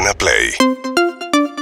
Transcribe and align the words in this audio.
Urbana 0.00 0.14
Play 0.14 0.50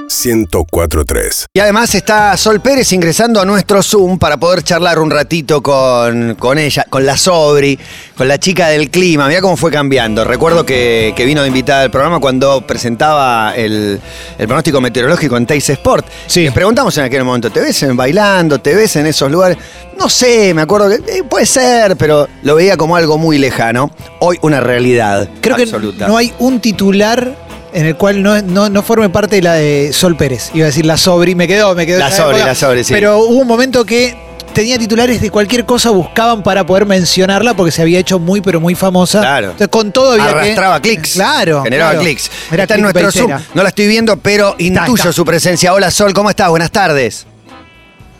1043. 0.08 1.46
Y 1.52 1.60
además 1.60 1.94
está 1.94 2.36
Sol 2.36 2.60
Pérez 2.60 2.92
ingresando 2.92 3.40
a 3.40 3.44
nuestro 3.44 3.82
Zoom 3.82 4.18
para 4.18 4.36
poder 4.36 4.62
charlar 4.62 5.00
un 5.00 5.10
ratito 5.10 5.60
con, 5.60 6.36
con 6.36 6.56
ella, 6.56 6.86
con 6.88 7.04
la 7.04 7.16
Sobri, 7.16 7.78
con 8.16 8.28
la 8.28 8.38
chica 8.38 8.68
del 8.68 8.90
clima. 8.90 9.26
Mira 9.26 9.40
cómo 9.40 9.56
fue 9.56 9.72
cambiando. 9.72 10.24
Recuerdo 10.24 10.64
que, 10.64 11.12
que 11.16 11.24
vino 11.24 11.42
de 11.42 11.48
invitada 11.48 11.82
al 11.82 11.90
programa 11.90 12.20
cuando 12.20 12.64
presentaba 12.66 13.54
el, 13.56 14.00
el 14.38 14.46
pronóstico 14.46 14.80
meteorológico 14.80 15.36
en 15.36 15.44
Teis 15.46 15.68
Sport. 15.70 16.06
Sí. 16.28 16.44
Le 16.44 16.52
preguntamos 16.52 16.96
en 16.96 17.04
aquel 17.04 17.24
momento, 17.24 17.50
¿te 17.50 17.60
ves 17.60 17.82
en 17.82 17.96
bailando? 17.96 18.60
¿Te 18.60 18.74
ves 18.74 18.94
en 18.96 19.06
esos 19.06 19.30
lugares? 19.30 19.58
No 19.98 20.08
sé, 20.08 20.54
me 20.54 20.62
acuerdo 20.62 20.88
que 20.88 21.18
eh, 21.18 21.24
puede 21.28 21.44
ser, 21.44 21.96
pero 21.96 22.28
lo 22.42 22.54
veía 22.54 22.76
como 22.76 22.94
algo 22.94 23.18
muy 23.18 23.36
lejano. 23.38 23.90
Hoy 24.20 24.38
una 24.42 24.60
realidad 24.60 25.28
Creo 25.40 25.56
absoluta. 25.56 26.06
que 26.06 26.10
no 26.10 26.16
hay 26.16 26.32
un 26.38 26.60
titular 26.60 27.47
en 27.72 27.86
el 27.86 27.96
cual 27.96 28.22
no, 28.22 28.40
no, 28.42 28.68
no 28.68 28.82
forme 28.82 29.08
parte 29.10 29.36
de 29.36 29.42
la 29.42 29.54
de 29.54 29.92
Sol 29.92 30.16
Pérez. 30.16 30.50
Iba 30.54 30.64
a 30.64 30.66
decir 30.68 30.86
la 30.86 30.96
Sobri, 30.96 31.34
me 31.34 31.46
quedó, 31.48 31.74
me 31.74 31.86
quedó. 31.86 31.98
La 31.98 32.10
Sobri, 32.10 32.36
época. 32.36 32.46
la 32.46 32.54
Sobri, 32.54 32.84
sí. 32.84 32.92
Pero 32.92 33.18
hubo 33.18 33.36
un 33.40 33.46
momento 33.46 33.84
que 33.84 34.16
tenía 34.52 34.78
titulares 34.78 35.20
de 35.20 35.30
cualquier 35.30 35.64
cosa, 35.64 35.90
buscaban 35.90 36.42
para 36.42 36.66
poder 36.66 36.86
mencionarla 36.86 37.54
porque 37.54 37.70
se 37.70 37.82
había 37.82 37.98
hecho 38.00 38.18
muy, 38.18 38.40
pero 38.40 38.60
muy 38.60 38.74
famosa. 38.74 39.20
Claro. 39.20 39.46
Entonces, 39.52 39.68
con 39.68 39.92
todo 39.92 40.12
había 40.12 40.24
que- 40.24 40.30
Arrastraba 40.30 40.80
clics. 40.80 41.12
Claro. 41.12 41.62
Generaba 41.62 41.90
claro. 41.92 42.04
clics. 42.04 42.30
Era 42.50 42.62
está 42.64 42.74
en 42.74 42.82
nuestro 42.82 43.12
Zoom. 43.12 43.32
No 43.54 43.62
la 43.62 43.68
estoy 43.68 43.86
viendo, 43.86 44.16
pero 44.16 44.54
intuyo 44.58 45.12
su 45.12 45.24
presencia. 45.24 45.72
Hola 45.74 45.90
Sol, 45.90 46.12
¿cómo 46.12 46.30
estás? 46.30 46.48
Buenas 46.48 46.70
tardes. 46.72 47.26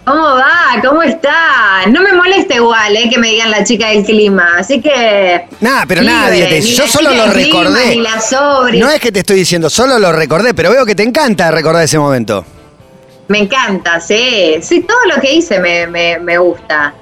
¿Cómo 0.09 0.23
va? 0.23 0.81
¿Cómo 0.83 1.03
está? 1.03 1.87
No 1.89 2.01
me 2.03 2.13
molesta 2.13 2.55
igual, 2.55 2.97
eh, 2.97 3.09
que 3.11 3.19
me 3.19 3.29
digan 3.29 3.51
la 3.51 3.63
chica 3.65 3.89
del 3.89 4.05
clima. 4.05 4.53
Así 4.59 4.81
que. 4.81 5.47
Nada, 5.61 5.85
pero 5.87 6.01
Libre, 6.03 6.15
nadie 6.17 6.47
te 6.47 6.61
Yo 6.63 6.87
solo 6.89 7.11
lo 7.11 7.25
clima, 7.33 7.35
recordé. 7.35 7.87
Ni 7.97 8.01
la 8.03 8.21
sobre. 8.21 8.79
No 8.79 8.89
es 8.91 9.01
que 9.01 9.13
te 9.13 9.21
estoy 9.21 9.37
diciendo, 9.37 9.69
solo 9.69 9.99
lo 9.99 10.13
recordé, 10.13 10.55
pero 10.55 10.71
veo 10.71 10.87
que 10.87 10.95
te 10.95 11.03
encanta 11.03 11.51
recordar 11.51 11.85
ese 11.85 11.99
momento. 11.99 12.45
Me 13.29 13.41
encanta, 13.41 14.01
sí. 14.01 14.57
Sí, 14.63 14.81
todo 14.81 14.99
lo 15.15 15.21
que 15.21 15.35
hice 15.35 15.59
me, 15.61 15.87
me, 15.87 16.19
me 16.19 16.39
gusta. 16.39 16.95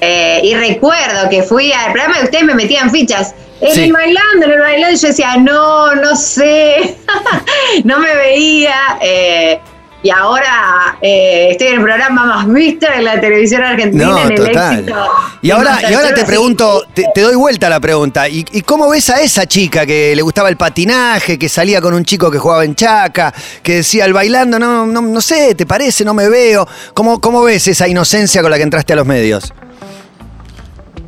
Eh, 0.00 0.40
y 0.44 0.54
recuerdo 0.54 1.30
que 1.30 1.42
fui 1.42 1.72
al 1.72 1.92
programa 1.92 2.20
y 2.20 2.24
ustedes 2.24 2.44
me 2.44 2.54
metían 2.54 2.90
fichas. 2.90 3.34
En 3.60 3.72
Sí. 3.72 3.82
el 3.84 3.92
bailando, 3.92 4.44
en 4.44 4.52
el 4.52 4.60
bailando, 4.60 4.98
yo 4.98 5.08
decía, 5.08 5.36
no, 5.38 5.94
no 5.94 6.14
sé. 6.16 6.96
no 7.84 7.98
me 8.00 8.14
veía. 8.14 8.74
eh, 9.00 9.60
y 10.04 10.10
ahora 10.10 10.98
eh, 11.00 11.48
estoy 11.52 11.68
en 11.68 11.74
el 11.76 11.82
programa 11.82 12.26
más 12.26 12.52
visto 12.52 12.86
de 12.94 13.00
la 13.00 13.18
televisión 13.18 13.62
argentina 13.64 14.04
No, 14.04 14.18
en 14.18 14.32
el 14.32 14.36
total. 14.36 14.78
éxito. 14.80 15.10
Y 15.40 15.50
ahora, 15.50 15.78
y 15.90 15.94
ahora 15.94 16.12
te 16.12 16.24
pregunto, 16.26 16.84
te, 16.92 17.06
te 17.14 17.22
doy 17.22 17.34
vuelta 17.34 17.68
a 17.68 17.70
la 17.70 17.80
pregunta. 17.80 18.28
¿Y, 18.28 18.44
y 18.52 18.60
cómo 18.60 18.90
ves 18.90 19.08
a 19.08 19.22
esa 19.22 19.46
chica 19.46 19.86
que 19.86 20.14
le 20.14 20.20
gustaba 20.20 20.50
el 20.50 20.58
patinaje, 20.58 21.38
que 21.38 21.48
salía 21.48 21.80
con 21.80 21.94
un 21.94 22.04
chico 22.04 22.30
que 22.30 22.38
jugaba 22.38 22.64
en 22.66 22.74
chaca, 22.74 23.32
que 23.62 23.76
decía, 23.76 24.04
el 24.04 24.12
bailando, 24.12 24.58
no, 24.58 24.84
no, 24.86 25.00
no 25.00 25.20
sé, 25.22 25.54
¿te 25.54 25.64
parece? 25.64 26.04
No 26.04 26.12
me 26.12 26.28
veo. 26.28 26.68
¿Cómo, 26.92 27.18
¿Cómo 27.18 27.42
ves 27.42 27.66
esa 27.66 27.88
inocencia 27.88 28.42
con 28.42 28.50
la 28.50 28.58
que 28.58 28.62
entraste 28.64 28.92
a 28.92 28.96
los 28.96 29.06
medios? 29.06 29.54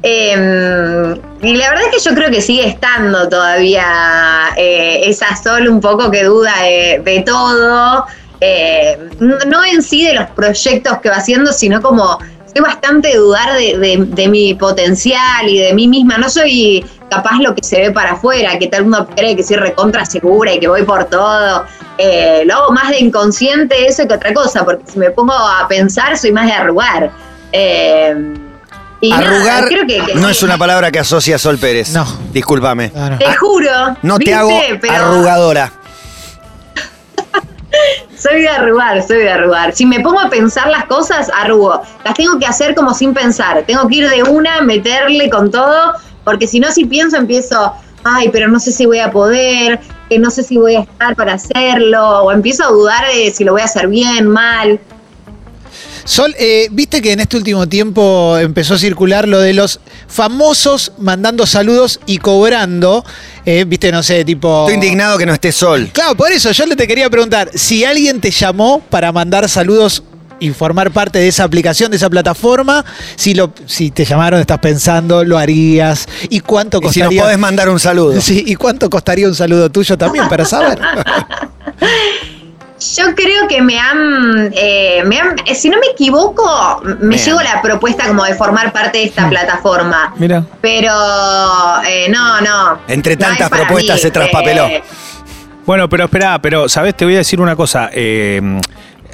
Eh, 0.03 1.14
y 1.42 1.56
la 1.56 1.69
verdad 1.70 1.84
es 1.91 1.97
que 2.03 2.08
yo 2.08 2.14
creo 2.14 2.31
que 2.31 2.41
sigue 2.41 2.66
estando 2.66 3.28
todavía 3.28 3.84
eh, 4.56 5.00
esa 5.05 5.34
Sol 5.36 5.69
un 5.69 5.81
poco 5.81 6.10
que 6.10 6.25
duda 6.25 6.53
de, 6.62 7.03
de 7.05 7.20
todo. 7.22 8.06
Eh, 8.41 8.98
no 9.20 9.65
en 9.65 9.83
sí 9.83 10.05
de 10.06 10.15
los 10.15 10.27
proyectos 10.31 10.98
que 11.01 11.09
va 11.09 11.17
haciendo, 11.17 11.53
sino 11.53 11.81
como 11.81 12.19
soy 12.53 12.62
bastante 12.62 13.17
dudar 13.17 13.55
de, 13.55 13.78
de- 13.78 14.05
de 14.06 14.28
mi 14.28 14.55
potencial 14.55 15.48
y 15.48 15.59
de 15.59 15.73
mí 15.75 15.89
misma. 15.89 16.19
No 16.19 16.28
soy 16.28 16.84
capaz 17.11 17.39
lo 17.41 17.55
que 17.55 17.62
se 17.65 17.81
ve 17.81 17.91
para 17.93 18.12
afuera, 18.12 18.59
que 18.59 18.67
todo 18.67 18.78
el 18.78 18.84
mundo 18.84 19.09
cree 19.17 19.37
que 19.37 19.43
soy 19.43 19.56
recontra 19.56 20.05
segura 20.05 20.53
y 20.53 20.59
que 20.61 20.69
voy 20.69 20.83
por 20.83 21.05
todo. 21.05 21.65
Eh, 21.98 22.43
lo 22.47 22.55
hago 22.56 22.73
más 22.73 22.91
de 22.91 22.98
inconsciente 23.01 23.87
eso 23.87 24.06
que 24.06 24.15
otra 24.15 24.34
cosa, 24.34 24.65
porque 24.65 24.84
si 24.91 24.98
me 24.98 25.11
pongo 25.11 25.33
a 25.33 25.67
pensar 25.69 26.17
soy 26.19 26.33
más 26.33 26.47
de 26.47 26.53
arrugar. 26.53 27.11
Eh, 27.53 28.15
y 29.00 29.10
nada, 29.10 29.27
Arrugar 29.28 29.69
creo 29.69 29.87
que- 29.87 30.05
que 30.05 30.15
no 30.15 30.27
sí. 30.28 30.33
es 30.33 30.43
una 30.43 30.56
palabra 30.59 30.91
que 30.91 30.99
asocia 30.99 31.37
a 31.37 31.39
Sol 31.39 31.59
Pérez. 31.59 31.91
No. 31.91 32.06
Discúlpame. 32.33 32.91
Te 33.19 33.34
juro. 33.37 33.71
No 34.03 34.16
te 34.19 34.25
¿viste? 34.25 34.34
hago 34.34 34.59
Pero 34.81 34.94
arrugadora. 34.94 35.72
Soy 38.16 38.41
de 38.41 38.49
arrugar, 38.49 39.06
soy 39.06 39.19
de 39.19 39.31
arrugar. 39.31 39.75
Si 39.75 39.84
me 39.84 40.00
pongo 40.00 40.21
a 40.21 40.31
pensar 40.31 40.69
las 40.69 40.87
cosas, 40.87 41.31
arrugo. 41.34 41.82
Las 42.04 42.15
tengo 42.15 42.38
que 42.38 42.47
hacer 42.47 42.75
como 42.75 42.94
sin 42.94 43.12
pensar. 43.12 43.65
Tengo 43.66 43.87
que 43.88 43.97
ir 43.97 44.09
de 44.09 44.22
una, 44.22 44.62
meterle 44.62 45.28
con 45.28 45.50
todo, 45.50 45.93
porque 46.25 46.47
si 46.47 46.59
no, 46.59 46.71
si 46.71 46.87
pienso, 46.87 47.19
empiezo, 47.19 47.75
ay, 48.04 48.31
pero 48.31 48.49
no 48.49 48.59
sé 48.59 48.72
si 48.72 48.87
voy 48.87 49.00
a 49.00 49.10
poder, 49.10 49.81
que 50.09 50.19
no 50.19 50.31
sé 50.31 50.43
si 50.43 50.56
voy 50.56 50.77
a 50.77 50.81
estar 50.81 51.15
para 51.15 51.34
hacerlo, 51.34 52.22
o 52.22 52.32
empiezo 52.32 52.65
a 52.65 52.69
dudar 52.69 53.06
de 53.06 53.31
si 53.31 53.44
lo 53.44 53.53
voy 53.53 53.60
a 53.60 53.65
hacer 53.65 53.87
bien, 53.88 54.28
mal. 54.28 54.81
Sol, 56.06 56.34
eh, 56.39 56.69
viste 56.71 57.03
que 57.03 57.11
en 57.12 57.19
este 57.19 57.37
último 57.37 57.69
tiempo 57.69 58.39
empezó 58.39 58.75
a 58.75 58.78
circular 58.78 59.27
lo 59.27 59.41
de 59.41 59.53
los 59.53 59.81
famosos 60.06 60.93
mandando 60.99 61.47
saludos 61.47 61.99
y 62.06 62.19
cobrando. 62.19 63.05
eh, 63.44 63.65
viste, 63.67 63.91
no 63.91 64.05
sé, 64.05 64.25
tipo. 64.25 64.61
Estoy 64.69 64.75
indignado 64.75 65.19
que 65.19 65.27
no 65.27 65.33
esté 65.34 65.50
Sol. 65.50 65.91
Claro, 65.93 66.15
por 66.15 66.31
eso 66.31 66.53
yo 66.53 66.65
le 66.65 66.77
te 66.77 66.87
quería 66.87 67.11
preguntar, 67.11 67.50
si 67.55 67.84
alguien 67.84 68.21
te 68.21 68.31
llamó 68.31 68.81
para 68.89 69.11
mandar 69.11 69.49
saludos 69.49 70.05
y 70.39 70.50
formar 70.50 70.93
parte 70.93 71.19
de 71.19 71.27
esa 71.27 71.43
aplicación, 71.43 71.91
de 71.91 71.97
esa 71.97 72.09
plataforma, 72.09 72.84
si 73.16 73.34
lo, 73.34 73.53
si 73.66 73.91
te 73.91 74.05
llamaron, 74.05 74.39
estás 74.39 74.61
pensando, 74.61 75.25
lo 75.25 75.39
harías, 75.39 76.06
y 76.31 76.39
cuánto 76.39 76.78
Y 76.78 76.81
si 76.83 76.84
costaría. 77.00 77.21
nos 77.21 77.25
podés 77.25 77.39
mandar 77.39 77.69
un 77.69 77.81
saludo. 77.81 78.21
Sí, 78.21 78.45
y 78.47 78.55
cuánto 78.55 78.89
costaría 78.89 79.27
un 79.27 79.34
saludo 79.34 79.71
tuyo 79.71 79.99
también 79.99 80.28
para 80.28 80.45
saber. 80.45 80.78
Yo 82.97 83.14
creo 83.14 83.48
que 83.48 83.62
me 83.62 83.78
han, 83.78 84.53
eh, 84.54 85.03
me 85.06 85.19
han- 85.19 85.37
eh, 85.47 85.54
si 85.54 85.70
no 85.70 85.78
me 85.78 85.87
equivoco, 85.92 86.82
me 87.00 87.16
Bien. 87.16 87.25
llegó 87.25 87.41
la 87.41 87.62
propuesta 87.62 88.06
como 88.06 88.25
de 88.25 88.34
formar 88.34 88.70
parte 88.72 88.98
de 88.98 89.04
esta 89.04 89.28
plataforma. 89.31 90.12
Mira. 90.19 90.44
Pero 90.60 90.92
eh, 91.88 92.09
no, 92.10 92.41
no. 92.42 92.78
Entre 92.88 93.16
tantas 93.16 93.48
propuestas 93.48 93.97
mí. 93.97 94.03
se 94.03 94.10
traspapeló. 94.10 94.66
Eh, 94.66 94.82
Bueno, 95.65 95.88
pero 95.88 96.04
espera, 96.04 96.38
pero 96.41 96.69
sabes, 96.69 96.94
te 96.97 97.04
voy 97.04 97.15
a 97.15 97.19
decir 97.19 97.41
una 97.41 97.56
cosa. 97.56 97.88
eh, 97.92 98.41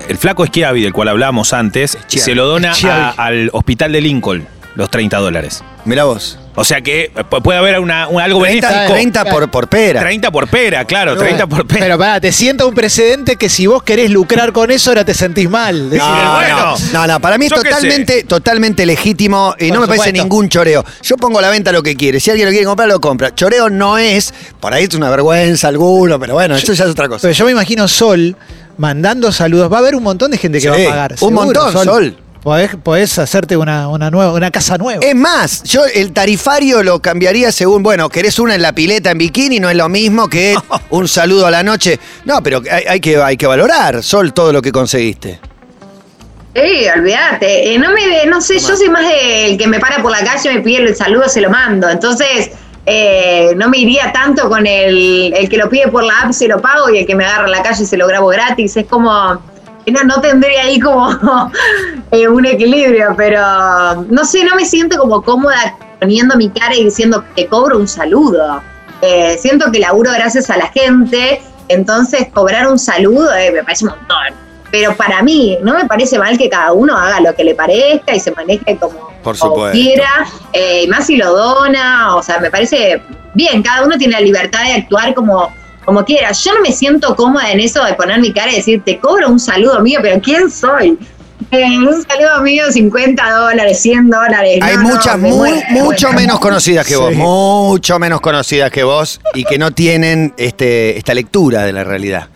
el 0.08 0.18
flaco 0.18 0.44
Schiavi, 0.44 0.82
del 0.82 0.92
cual 0.92 1.08
hablábamos 1.08 1.52
antes, 1.52 1.96
se 2.08 2.34
lo 2.34 2.46
dona 2.46 2.72
a- 2.90 3.10
al 3.10 3.48
hospital 3.52 3.92
de 3.92 4.00
Lincoln, 4.00 4.46
los 4.74 4.90
30 4.90 5.18
dólares. 5.18 5.62
Mirá 5.84 6.04
vos. 6.04 6.38
O 6.54 6.64
sea 6.64 6.80
que 6.82 7.04
eh, 7.04 7.10
pu- 7.30 7.42
puede 7.42 7.58
haber 7.58 7.80
una, 7.80 8.08
un- 8.08 8.20
algo 8.20 8.40
30, 8.42 8.68
benéfico. 8.68 8.92
30 8.94 9.24
por, 9.26 9.50
por 9.50 9.68
pera. 9.68 10.00
30 10.00 10.30
por 10.30 10.48
pera, 10.48 10.84
claro, 10.84 11.16
30 11.16 11.46
por 11.46 11.66
pera. 11.66 11.80
Pero 11.80 11.98
pará, 11.98 12.20
te 12.20 12.30
sienta 12.30 12.64
un 12.66 12.74
precedente 12.74 13.36
que 13.36 13.48
si 13.48 13.66
vos 13.66 13.82
querés 13.82 14.10
lucrar 14.10 14.52
con 14.52 14.70
eso, 14.70 14.90
ahora 14.90 15.04
te 15.04 15.14
sentís 15.14 15.48
mal. 15.50 15.90
Decir, 15.90 16.06
No, 16.06 16.32
bueno. 16.34 16.74
no, 16.92 17.06
no, 17.06 17.20
para 17.20 17.38
mí 17.38 17.46
es 17.46 17.52
totalmente, 17.52 18.24
totalmente 18.24 18.84
legítimo 18.86 19.54
y 19.58 19.68
Por 19.68 19.74
no 19.76 19.80
me 19.82 19.86
parece 19.88 20.12
ningún 20.12 20.48
choreo. 20.48 20.84
Yo 21.02 21.16
pongo 21.16 21.38
a 21.38 21.42
la 21.42 21.50
venta 21.50 21.72
lo 21.72 21.82
que 21.82 21.96
quiere. 21.96 22.20
Si 22.20 22.30
alguien 22.30 22.46
lo 22.48 22.52
quiere 22.52 22.66
comprar, 22.66 22.88
lo 22.88 23.00
compra. 23.00 23.34
Choreo 23.34 23.70
no 23.70 23.96
es, 23.98 24.32
por 24.60 24.72
ahí 24.74 24.84
es 24.84 24.94
una 24.94 25.08
vergüenza 25.10 25.68
alguno, 25.68 26.20
pero 26.20 26.34
bueno, 26.34 26.54
eso 26.56 26.72
ya 26.74 26.84
es 26.84 26.90
otra 26.90 27.08
cosa. 27.08 27.22
Pero 27.22 27.32
yo 27.34 27.44
me 27.46 27.52
imagino 27.52 27.88
Sol 27.88 28.36
mandando 28.76 29.32
saludos. 29.32 29.72
Va 29.72 29.76
a 29.76 29.80
haber 29.80 29.94
un 29.96 30.02
montón 30.02 30.30
de 30.30 30.38
gente 30.38 30.58
que 30.58 30.62
Sí, 30.62 30.68
va 30.68 30.76
a 30.76 30.90
pagar. 30.90 31.12
un 31.12 31.18
seguro, 31.18 31.34
montón, 31.44 31.72
Sol. 31.84 32.16
Podés, 32.42 32.74
podés 32.74 33.18
hacerte 33.20 33.56
una, 33.56 33.86
una 33.88 34.10
nueva, 34.10 34.32
una 34.32 34.50
casa 34.50 34.76
nueva. 34.76 35.00
Es 35.04 35.14
más, 35.14 35.62
yo 35.62 35.84
el 35.84 36.12
tarifario 36.12 36.82
lo 36.82 37.00
cambiaría 37.00 37.52
según, 37.52 37.84
bueno, 37.84 38.08
querés 38.08 38.40
una 38.40 38.56
en 38.56 38.62
la 38.62 38.72
pileta 38.72 39.12
en 39.12 39.18
bikini, 39.18 39.60
no 39.60 39.70
es 39.70 39.76
lo 39.76 39.88
mismo 39.88 40.28
que 40.28 40.56
un 40.90 41.06
saludo 41.06 41.46
a 41.46 41.52
la 41.52 41.62
noche. 41.62 42.00
No, 42.24 42.42
pero 42.42 42.60
hay, 42.68 42.84
hay 42.88 43.00
que, 43.00 43.16
hay 43.22 43.36
que 43.36 43.46
valorar, 43.46 44.02
Sol, 44.02 44.32
todo 44.32 44.52
lo 44.52 44.60
que 44.60 44.72
conseguiste. 44.72 45.38
Sí, 46.54 46.86
olvídate. 46.94 47.74
Eh, 47.74 47.78
no 47.78 47.92
me, 47.92 48.26
no 48.26 48.40
sé, 48.40 48.58
yo 48.58 48.76
soy 48.76 48.88
más 48.90 49.06
del 49.06 49.56
que 49.56 49.66
me 49.66 49.78
para 49.78 50.02
por 50.02 50.10
la 50.10 50.24
calle, 50.24 50.52
me 50.52 50.60
pide 50.60 50.82
el 50.82 50.96
saludo, 50.96 51.28
se 51.28 51.40
lo 51.40 51.48
mando. 51.48 51.88
Entonces, 51.88 52.50
eh, 52.84 53.52
no 53.56 53.68
me 53.68 53.78
iría 53.78 54.12
tanto 54.12 54.48
con 54.48 54.66
el, 54.66 55.32
el 55.32 55.48
que 55.48 55.56
lo 55.56 55.70
pide 55.70 55.88
por 55.88 56.02
la 56.02 56.22
app, 56.22 56.32
se 56.32 56.48
lo 56.48 56.60
pago, 56.60 56.90
y 56.90 56.98
el 56.98 57.06
que 57.06 57.14
me 57.14 57.24
agarra 57.24 57.44
en 57.44 57.52
la 57.52 57.62
calle 57.62 57.86
se 57.86 57.96
lo 57.96 58.06
grabo 58.06 58.26
gratis. 58.26 58.76
Es 58.76 58.86
como, 58.86 59.40
no, 59.90 60.04
no 60.04 60.20
tendría 60.20 60.62
ahí 60.62 60.78
como 60.78 61.10
eh, 62.10 62.28
un 62.28 62.46
equilibrio, 62.46 63.14
pero 63.16 63.40
no 64.08 64.24
sé, 64.24 64.44
no 64.44 64.54
me 64.54 64.64
siento 64.64 64.98
como 64.98 65.22
cómoda 65.22 65.76
poniendo 66.00 66.36
mi 66.36 66.48
cara 66.50 66.74
y 66.74 66.84
diciendo 66.84 67.24
que 67.34 67.46
cobro 67.46 67.78
un 67.78 67.88
saludo. 67.88 68.62
Eh, 69.00 69.36
siento 69.38 69.70
que 69.72 69.80
laburo 69.80 70.12
gracias 70.12 70.48
a 70.50 70.56
la 70.56 70.68
gente, 70.68 71.42
entonces 71.68 72.28
cobrar 72.32 72.68
un 72.68 72.78
saludo 72.78 73.34
eh, 73.34 73.50
me 73.50 73.64
parece 73.64 73.84
un 73.84 73.90
montón. 73.90 74.42
Pero 74.70 74.96
para 74.96 75.22
mí, 75.22 75.58
no 75.62 75.74
me 75.74 75.84
parece 75.84 76.18
mal 76.18 76.38
que 76.38 76.48
cada 76.48 76.72
uno 76.72 76.96
haga 76.96 77.20
lo 77.20 77.34
que 77.34 77.44
le 77.44 77.54
parezca 77.54 78.14
y 78.14 78.20
se 78.20 78.30
maneje 78.30 78.78
como, 78.78 79.10
Por 79.22 79.36
como 79.36 79.70
quiera, 79.70 80.26
y 80.54 80.86
más 80.86 81.06
si 81.06 81.16
lo 81.16 81.30
dona, 81.30 82.16
o 82.16 82.22
sea, 82.22 82.38
me 82.38 82.50
parece 82.50 83.02
bien, 83.34 83.62
cada 83.62 83.84
uno 83.84 83.98
tiene 83.98 84.14
la 84.14 84.20
libertad 84.20 84.62
de 84.64 84.72
actuar 84.72 85.14
como, 85.14 85.52
como 85.84 86.04
quiera. 86.04 86.32
Yo 86.32 86.54
no 86.54 86.60
me 86.62 86.72
siento 86.72 87.14
cómoda 87.16 87.50
en 87.50 87.60
eso 87.60 87.84
de 87.84 87.94
poner 87.94 88.20
mi 88.20 88.32
cara 88.32 88.52
y 88.52 88.56
decir, 88.56 88.82
te 88.84 88.98
cobro 88.98 89.28
un 89.28 89.40
saludo 89.40 89.80
mío, 89.80 90.00
pero 90.02 90.20
¿quién 90.20 90.50
soy? 90.50 90.98
Eh, 91.50 91.78
un 91.78 92.02
saludo 92.08 92.40
mío, 92.42 92.70
50 92.70 93.30
dólares, 93.30 93.80
100 93.80 94.08
dólares. 94.10 94.58
Hay 94.62 94.76
No, 94.76 94.82
no, 94.84 94.88
muchas 94.90 95.18
me 95.18 95.28
muy, 95.30 95.50
muero, 95.50 95.66
mucho 95.84 96.12
menos 96.12 96.38
conocidas 96.38 96.86
que 96.86 96.96
vos, 96.96 97.10
Sí. 97.10 97.16
mucho 97.16 97.98
menos 97.98 98.20
conocidas 98.20 98.70
que 98.70 98.84
vos 98.84 99.20
y 99.34 99.44
que 99.44 99.58
no 99.58 99.72
tienen 99.72 100.32
este, 100.36 100.96
esta 100.96 101.14
lectura 101.14 101.64
de 101.64 101.72
la 101.72 101.84
realidad. 101.84 102.28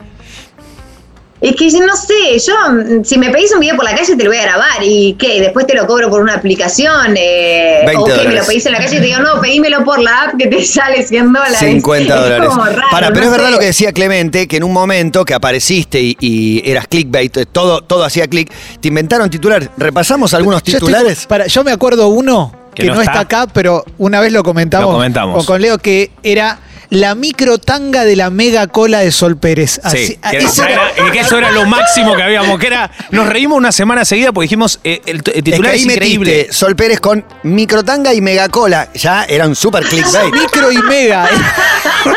Es 1.40 1.54
que 1.54 1.68
yo 1.68 1.80
no 1.84 1.94
sé, 1.96 2.38
yo, 2.38 2.54
mm, 2.72 3.04
si 3.04 3.18
me 3.18 3.28
pedís 3.30 3.52
un 3.52 3.60
video 3.60 3.76
por 3.76 3.84
la 3.84 3.94
calle 3.94 4.16
te 4.16 4.24
lo 4.24 4.30
voy 4.30 4.38
a 4.38 4.42
grabar 4.42 4.82
y 4.82 5.14
qué, 5.18 5.38
después 5.40 5.66
te 5.66 5.74
lo 5.74 5.86
cobro 5.86 6.08
por 6.08 6.22
una 6.22 6.34
aplicación, 6.34 7.14
eh, 7.16 7.82
20 7.86 8.00
o 8.00 8.04
que 8.22 8.28
me 8.28 8.34
lo 8.36 8.44
pedís 8.46 8.64
en 8.64 8.72
la 8.72 8.78
calle 8.78 8.96
y 8.96 9.00
te 9.00 9.06
digo, 9.06 9.18
no, 9.20 9.40
pedímelo 9.40 9.84
por 9.84 9.98
la 10.00 10.22
app 10.22 10.36
que 10.38 10.46
te 10.46 10.64
sale 10.64 11.06
100 11.06 11.32
dólares. 11.34 11.58
50 11.58 12.14
Es 12.14 12.20
dólares. 12.22 12.48
como 12.48 12.64
raro, 12.64 12.82
Para, 12.90 13.08
pero 13.08 13.20
no 13.20 13.24
es 13.26 13.30
verdad 13.32 13.46
sé. 13.46 13.52
lo 13.52 13.58
que 13.58 13.64
decía 13.66 13.92
Clemente, 13.92 14.48
que 14.48 14.56
en 14.56 14.64
un 14.64 14.72
momento 14.72 15.24
que 15.26 15.34
apareciste 15.34 16.00
y, 16.00 16.16
y 16.20 16.62
eras 16.70 16.86
clickbait, 16.88 17.36
eh, 17.36 17.46
todo, 17.46 17.82
todo 17.82 18.04
hacía 18.04 18.26
click, 18.28 18.50
te 18.80 18.88
inventaron 18.88 19.28
titulares. 19.28 19.68
¿Repasamos 19.76 20.32
algunos 20.32 20.62
Yo 20.62 20.72
estoy- 20.78 20.88
titulares? 20.88 21.26
para, 21.26 21.46
yo 21.46 21.62
me 21.64 21.70
acuerdo 21.72 22.08
uno 22.08 22.50
Que 22.74 22.82
que, 22.84 22.88
no 22.88 22.94
no, 22.94 23.00
está. 23.02 23.20
está. 23.20 23.40
acá, 23.42 23.52
pero 23.52 23.84
una 23.98 24.20
vez 24.20 24.32
lo 24.32 24.42
comentamos, 24.42 24.86
Lo 24.88 24.92
comentamos. 24.94 25.36
Con, 25.36 25.44
con 25.44 25.60
Leo, 25.62 25.76
que 25.78 26.10
era 26.22 26.58
la 26.90 27.14
micro 27.14 27.58
tanga 27.58 28.04
de 28.04 28.16
la 28.16 28.30
mega 28.30 28.66
cola 28.68 29.00
de 29.00 29.10
Sol 29.12 29.36
Pérez. 29.36 29.80
Así- 29.82 30.06
Sí, 30.06 30.18
que, 30.30 30.36
ese 30.38 30.62
era- 30.62 30.90
era- 30.96 31.10
que 31.12 31.20
eso 31.20 31.38
era 31.38 31.50
lo 31.50 31.64
máximo 31.66 32.14
que 32.14 32.22
habíamos, 32.22 32.58
que 32.58 32.66
era, 32.68 32.90
nos 33.10 33.28
reímos 33.28 33.58
una 33.58 33.72
semana 33.72 34.04
seguida 34.04 34.32
porque 34.32 34.44
dijimos, 34.46 34.78
eh, 34.84 35.00
el, 35.06 35.22
t- 35.22 35.32
el 35.32 35.38
Es 35.38 35.42
que 35.44 35.50
titular 35.52 35.72
ahí 35.72 35.80
es, 35.80 35.84
increíble. 35.86 36.30
metiste 36.32 36.52
Sol 36.52 36.76
Pérez 36.76 37.00
con 37.00 37.24
microtanga 37.42 38.14
y 38.14 38.20
megacola. 38.20 38.88
Ya 38.94 39.24
era 39.24 39.46
un 39.46 39.56
super 39.56 39.84
clickbait. 39.84 40.32
micro 40.34 40.70
y 40.72 40.78
mega. 40.82 41.28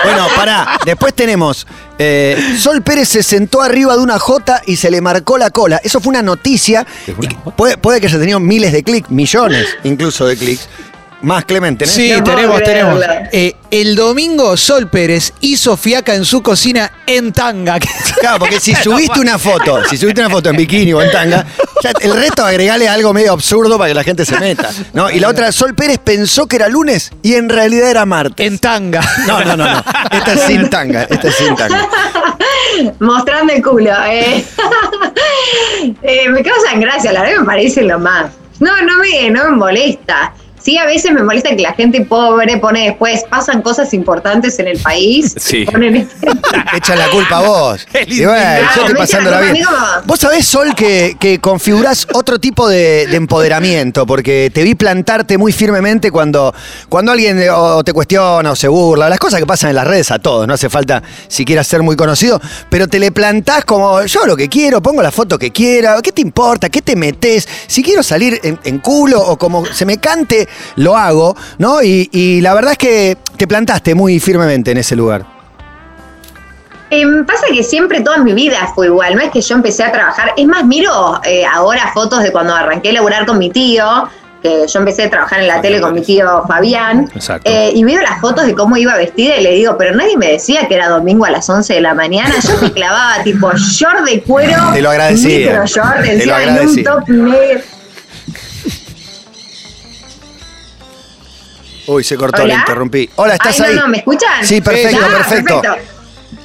Bueno, 0.04 0.28
pará. 0.36 0.78
Después 0.86 1.14
tenemos. 1.16 1.66
eh, 1.98 2.56
Sol 2.60 2.84
Pérez 2.84 3.10
se 3.10 3.24
sentó 3.24 3.62
arriba 3.62 3.94
de 3.96 4.04
una 4.04 4.20
J 4.20 4.62
y 4.68 4.76
se 4.76 4.92
le 4.92 5.02
marcó 5.02 5.38
la 5.38 5.50
cola. 5.50 5.82
Eso 5.84 6.00
fue 6.00 6.12
una 6.12 6.22
noticia. 6.22 6.86
¿Es 7.08 7.16
una 7.18 7.26
y 7.26 7.28
que 7.28 7.36
jota? 7.36 7.56
puede, 7.56 7.78
puede 7.78 8.00
que 8.00 8.06
haya 8.08 8.20
tenido 8.20 8.40
miles 8.40 8.72
de 8.72 8.84
clics, 8.84 9.10
millones 9.10 9.68
incluso 9.84 10.28
de 10.28 10.38
clics. 10.38 10.70
Más 11.22 11.44
Clemente. 11.46 11.86
Sí, 11.86 12.12
No 12.12 12.24
puedo 12.24 12.36
tenemos, 12.38 12.64
tenemos. 12.64 13.04
Eh, 13.32 13.54
el 13.72 13.96
domingo 13.96 14.56
Sol 14.56 14.90
Pérez 14.90 15.34
hizo 15.42 15.76
fiaca 15.76 16.16
en 16.16 16.24
su 16.24 16.42
cocina 16.42 16.92
en 17.06 17.34
tanga. 17.34 17.78
Claro, 18.20 18.40
porque 18.40 18.60
si 18.60 18.76
subiste 18.76 19.18
una 19.22 19.40
foto, 19.40 19.82
si 19.86 19.96
subiste 19.96 20.20
una 20.20 20.30
foto 20.30 20.50
en 20.50 20.58
bikini 20.58 20.92
o 20.92 21.02
en 21.02 21.10
tanga, 21.10 21.46
ya 21.82 21.92
el 22.02 22.14
resto 22.14 22.44
agregale 22.44 22.90
algo 22.90 23.14
medio 23.14 23.32
absurdo 23.32 23.78
para 23.78 23.90
que 23.92 23.94
la 23.94 24.04
gente 24.04 24.26
se 24.26 24.38
meta. 24.38 24.70
¿no? 24.92 25.10
Y 25.10 25.22
la 25.22 25.30
otra, 25.30 25.54
Sol 25.54 25.74
Pérez 25.74 26.00
pensó 26.00 26.46
que 26.46 26.58
era 26.58 26.68
lunes 26.68 27.12
y 27.24 27.36
en 27.36 27.48
realidad 27.48 27.90
era 27.90 28.06
martes. 28.06 28.46
en 28.46 28.60
tanga. 28.60 29.00
No, 29.26 29.40
no, 29.46 29.56
no, 29.56 29.66
no. 29.74 29.84
Esta 30.12 30.34
es 30.34 30.42
sin 30.42 30.70
tanga, 30.70 31.04
esta 31.04 31.30
es 31.30 31.36
sin 31.36 31.56
tanga. 31.56 31.88
Mostrando 33.00 33.54
el 33.54 33.62
culo. 33.64 33.92
Eh. 34.08 34.46
Eh, 36.04 36.28
me 36.30 36.44
causan 36.44 36.82
gracia, 36.82 37.12
la 37.14 37.22
verdad 37.22 37.40
me 37.40 37.46
parece 37.46 37.84
lo 37.84 38.00
más. 38.00 38.32
No, 38.60 38.82
no 38.82 38.98
me, 38.98 39.30
no 39.30 39.46
me 39.46 39.56
molesta. 39.56 40.34
Sí, 40.62 40.78
a 40.78 40.86
veces 40.86 41.12
me 41.12 41.24
molesta 41.24 41.50
que 41.56 41.62
la 41.62 41.74
gente 41.74 42.02
pobre 42.02 42.58
pone 42.58 42.86
después, 42.86 43.24
pasan 43.30 43.62
cosas 43.62 43.94
importantes 43.94 44.60
en 44.60 44.68
el 44.68 44.80
país. 44.80 45.34
Sí. 45.38 45.66
Ponen 45.72 45.96
este- 45.96 46.28
Echa 46.76 46.96
la 46.96 47.10
culpa 47.10 47.38
a 47.38 47.42
vos. 47.42 47.88
Y 48.08 48.26
bueno, 48.26 48.62
yo 48.76 48.82
estoy 48.82 48.84
echa 48.84 48.90
la 48.94 48.96
pasándola 49.00 49.38
culpa 49.38 49.38
a 49.38 49.42
bien. 49.42 49.54
mí 49.54 49.64
como- 49.64 50.06
Vos 50.06 50.20
sabés, 50.20 50.46
Sol, 50.46 50.74
que, 50.76 51.16
que 51.20 51.40
configurás 51.40 52.08
otro 52.14 52.40
tipo 52.40 52.68
de, 52.68 53.08
de 53.08 53.16
empoderamiento, 53.16 54.06
porque 54.06 54.52
te 54.54 54.64
vi 54.64 54.76
plantarte 54.76 55.38
muy 55.38 55.52
firmemente 55.52 56.12
cuando, 56.12 56.54
cuando 56.90 57.12
alguien 57.12 57.40
eh, 57.40 57.50
o 57.50 57.84
te 57.84 57.94
cuestiona 57.94 58.52
o 58.52 58.56
se 58.56 58.68
burla, 58.68 59.10
las 59.10 59.20
cosas 59.20 59.40
que 59.40 59.46
pasan 59.46 59.70
en 59.72 59.76
las 59.76 59.88
redes 59.88 60.12
a 60.12 60.20
todos, 60.20 60.48
no 60.48 60.54
hace 60.54 60.70
falta 60.70 61.02
siquiera 61.28 61.64
ser 61.64 61.82
muy 61.84 61.96
conocido, 61.96 62.42
pero 62.70 62.88
te 62.88 63.00
le 63.00 63.12
plantás 63.12 63.66
como 63.66 64.04
yo 64.04 64.26
lo 64.26 64.36
que 64.36 64.50
quiero, 64.50 64.82
pongo 64.82 65.02
la 65.02 65.12
foto 65.12 65.38
que 65.38 65.52
quiera, 65.52 66.02
¿qué 66.02 66.12
te 66.12 66.22
importa? 66.22 66.70
¿Qué 66.70 66.82
te 66.82 66.96
metes? 66.96 67.48
Si 67.68 67.84
quiero 67.84 68.04
salir 68.04 68.40
en, 68.44 68.60
en 68.64 68.80
culo 68.80 69.22
o 69.22 69.38
como 69.38 69.66
se 69.66 69.86
me 69.86 69.98
cante, 69.98 70.48
lo 70.76 70.96
hago, 70.98 71.36
¿no? 71.58 71.82
Y, 71.84 72.10
y 72.12 72.42
la 72.42 72.54
verdad 72.54 72.72
es 72.74 72.78
que 72.78 73.18
te 73.38 73.48
plantaste 73.48 73.96
muy 73.96 74.20
firmemente 74.20 74.72
en 74.72 74.78
ese 74.78 74.96
lugar. 74.96 75.26
Eh, 76.92 77.06
pasa 77.28 77.46
que 77.54 77.62
siempre 77.64 78.02
toda 78.02 78.18
mi 78.18 78.34
vida 78.34 78.72
fue 78.74 78.88
igual, 78.88 79.16
no 79.16 79.22
es 79.22 79.30
que 79.30 79.42
yo 79.42 79.54
empecé 79.56 79.84
a 79.84 79.92
trabajar, 79.92 80.34
es 80.36 80.48
más, 80.48 80.66
miro 80.66 81.22
eh, 81.24 81.46
ahora 81.46 81.92
fotos 81.94 82.24
de 82.24 82.32
cuando 82.32 82.56
arranqué 82.56 82.90
a 82.90 82.94
laburar 82.94 83.28
con 83.28 83.38
mi 83.38 83.52
tío, 83.52 83.86
que 84.42 84.66
yo 84.68 84.80
empecé 84.80 85.04
a 85.04 85.10
trabajar 85.12 85.40
en 85.42 85.48
la 85.48 85.62
tele 85.62 85.80
con 85.82 85.94
mi 85.94 86.02
tío 86.02 86.44
Fabián, 86.48 87.08
Exacto. 87.14 87.48
eh, 87.48 87.72
y 87.76 87.84
veo 87.84 88.02
las 88.02 88.20
fotos 88.20 88.48
de 88.48 88.56
cómo 88.56 88.76
iba 88.76 88.96
vestida 88.98 89.36
y 89.38 89.44
le 89.44 89.52
digo, 89.52 89.76
pero 89.78 89.94
nadie 89.96 90.18
me 90.18 90.32
decía 90.32 90.68
que 90.68 90.74
era 90.76 90.90
domingo 90.90 91.26
a 91.26 91.30
las 91.30 91.48
11 91.48 91.76
de 91.76 91.82
la 91.82 91.94
mañana, 91.94 92.34
yo 92.42 92.60
me 92.60 92.72
clavaba 92.74 93.22
tipo 93.24 93.52
short 93.56 94.00
de 94.10 94.24
cuero, 94.24 94.56
Te 94.74 94.82
lo 94.82 94.90
agradecía. 94.90 95.50
micro 95.52 95.66
short, 95.68 96.02
Te 96.02 96.08
lo 96.08 96.12
encima 96.14 96.42
en 96.44 96.50
un 96.50 96.56
agradecía. 96.56 96.84
top 96.86 97.08
negro. 97.10 97.62
Uy, 101.90 102.04
se 102.04 102.16
cortó, 102.16 102.44
¿Hola? 102.44 102.54
le 102.54 102.60
interrumpí. 102.60 103.10
Hola, 103.16 103.34
¿estás 103.34 103.60
Ay, 103.62 103.70
ahí? 103.72 103.76
No, 103.76 103.82
no, 103.84 103.88
¿me 103.90 103.98
escuchan? 103.98 104.46
Sí, 104.46 104.62
perfecto, 104.62 105.00
Ah, 105.04 105.18
perfecto. 105.18 105.62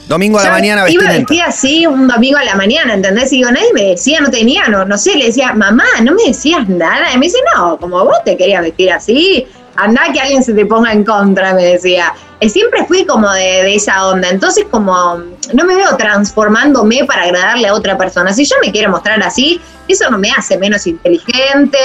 Domingo 0.09 0.39
a 0.39 0.43
la 0.43 0.49
Yo 0.49 0.53
mañana 0.53 0.81
Iba 0.83 0.85
vestimenta. 1.03 1.13
vestida 1.19 1.45
así 1.47 1.87
un 1.87 2.09
domingo 2.09 2.37
a 2.39 2.45
la 2.45 2.55
mañana, 2.57 2.95
¿entendés? 2.95 3.33
Y 3.33 3.37
digo, 3.39 3.51
nadie 3.51 3.73
me 3.75 3.83
decía, 3.91 4.21
no 4.21 4.31
tenía, 4.31 4.69
no, 4.69 4.85
no 4.85 4.97
sé, 4.99 5.17
le 5.17 5.27
decía, 5.27 5.53
mamá, 5.55 5.85
no 6.03 6.13
me 6.13 6.25
decías 6.29 6.69
nada. 6.69 7.13
Y 7.15 7.19
me 7.19 7.27
dice, 7.27 7.39
no, 7.55 7.77
como 7.79 8.05
vos 8.05 8.17
te 8.25 8.37
querías 8.37 8.63
vestir 8.63 8.91
así, 8.93 9.47
anda 9.77 10.03
que 10.13 10.21
alguien 10.21 10.43
se 10.43 10.53
te 10.55 10.65
ponga 10.67 10.93
en 10.93 11.05
contra, 11.05 11.55
me 11.55 11.65
decía. 11.65 12.13
Y 12.41 12.51
siempre 12.51 12.85
fui 12.87 13.07
como 13.07 13.31
de, 13.33 13.41
de 13.63 13.75
esa 13.77 14.07
onda. 14.07 14.29
Entonces, 14.29 14.67
como 14.71 15.17
no 15.55 15.65
me 15.65 15.75
veo 15.75 15.97
transformándome 15.97 17.05
para 17.07 17.23
agradarle 17.23 17.69
a 17.69 17.75
otra 17.75 17.97
persona. 17.97 18.33
Si 18.35 18.45
yo 18.45 18.57
me 18.63 18.71
quiero 18.73 18.91
mostrar 18.91 19.23
así, 19.23 19.61
eso 19.89 20.11
no 20.11 20.19
me 20.19 20.31
hace 20.31 20.59
menos 20.59 20.87
inteligente 20.87 21.79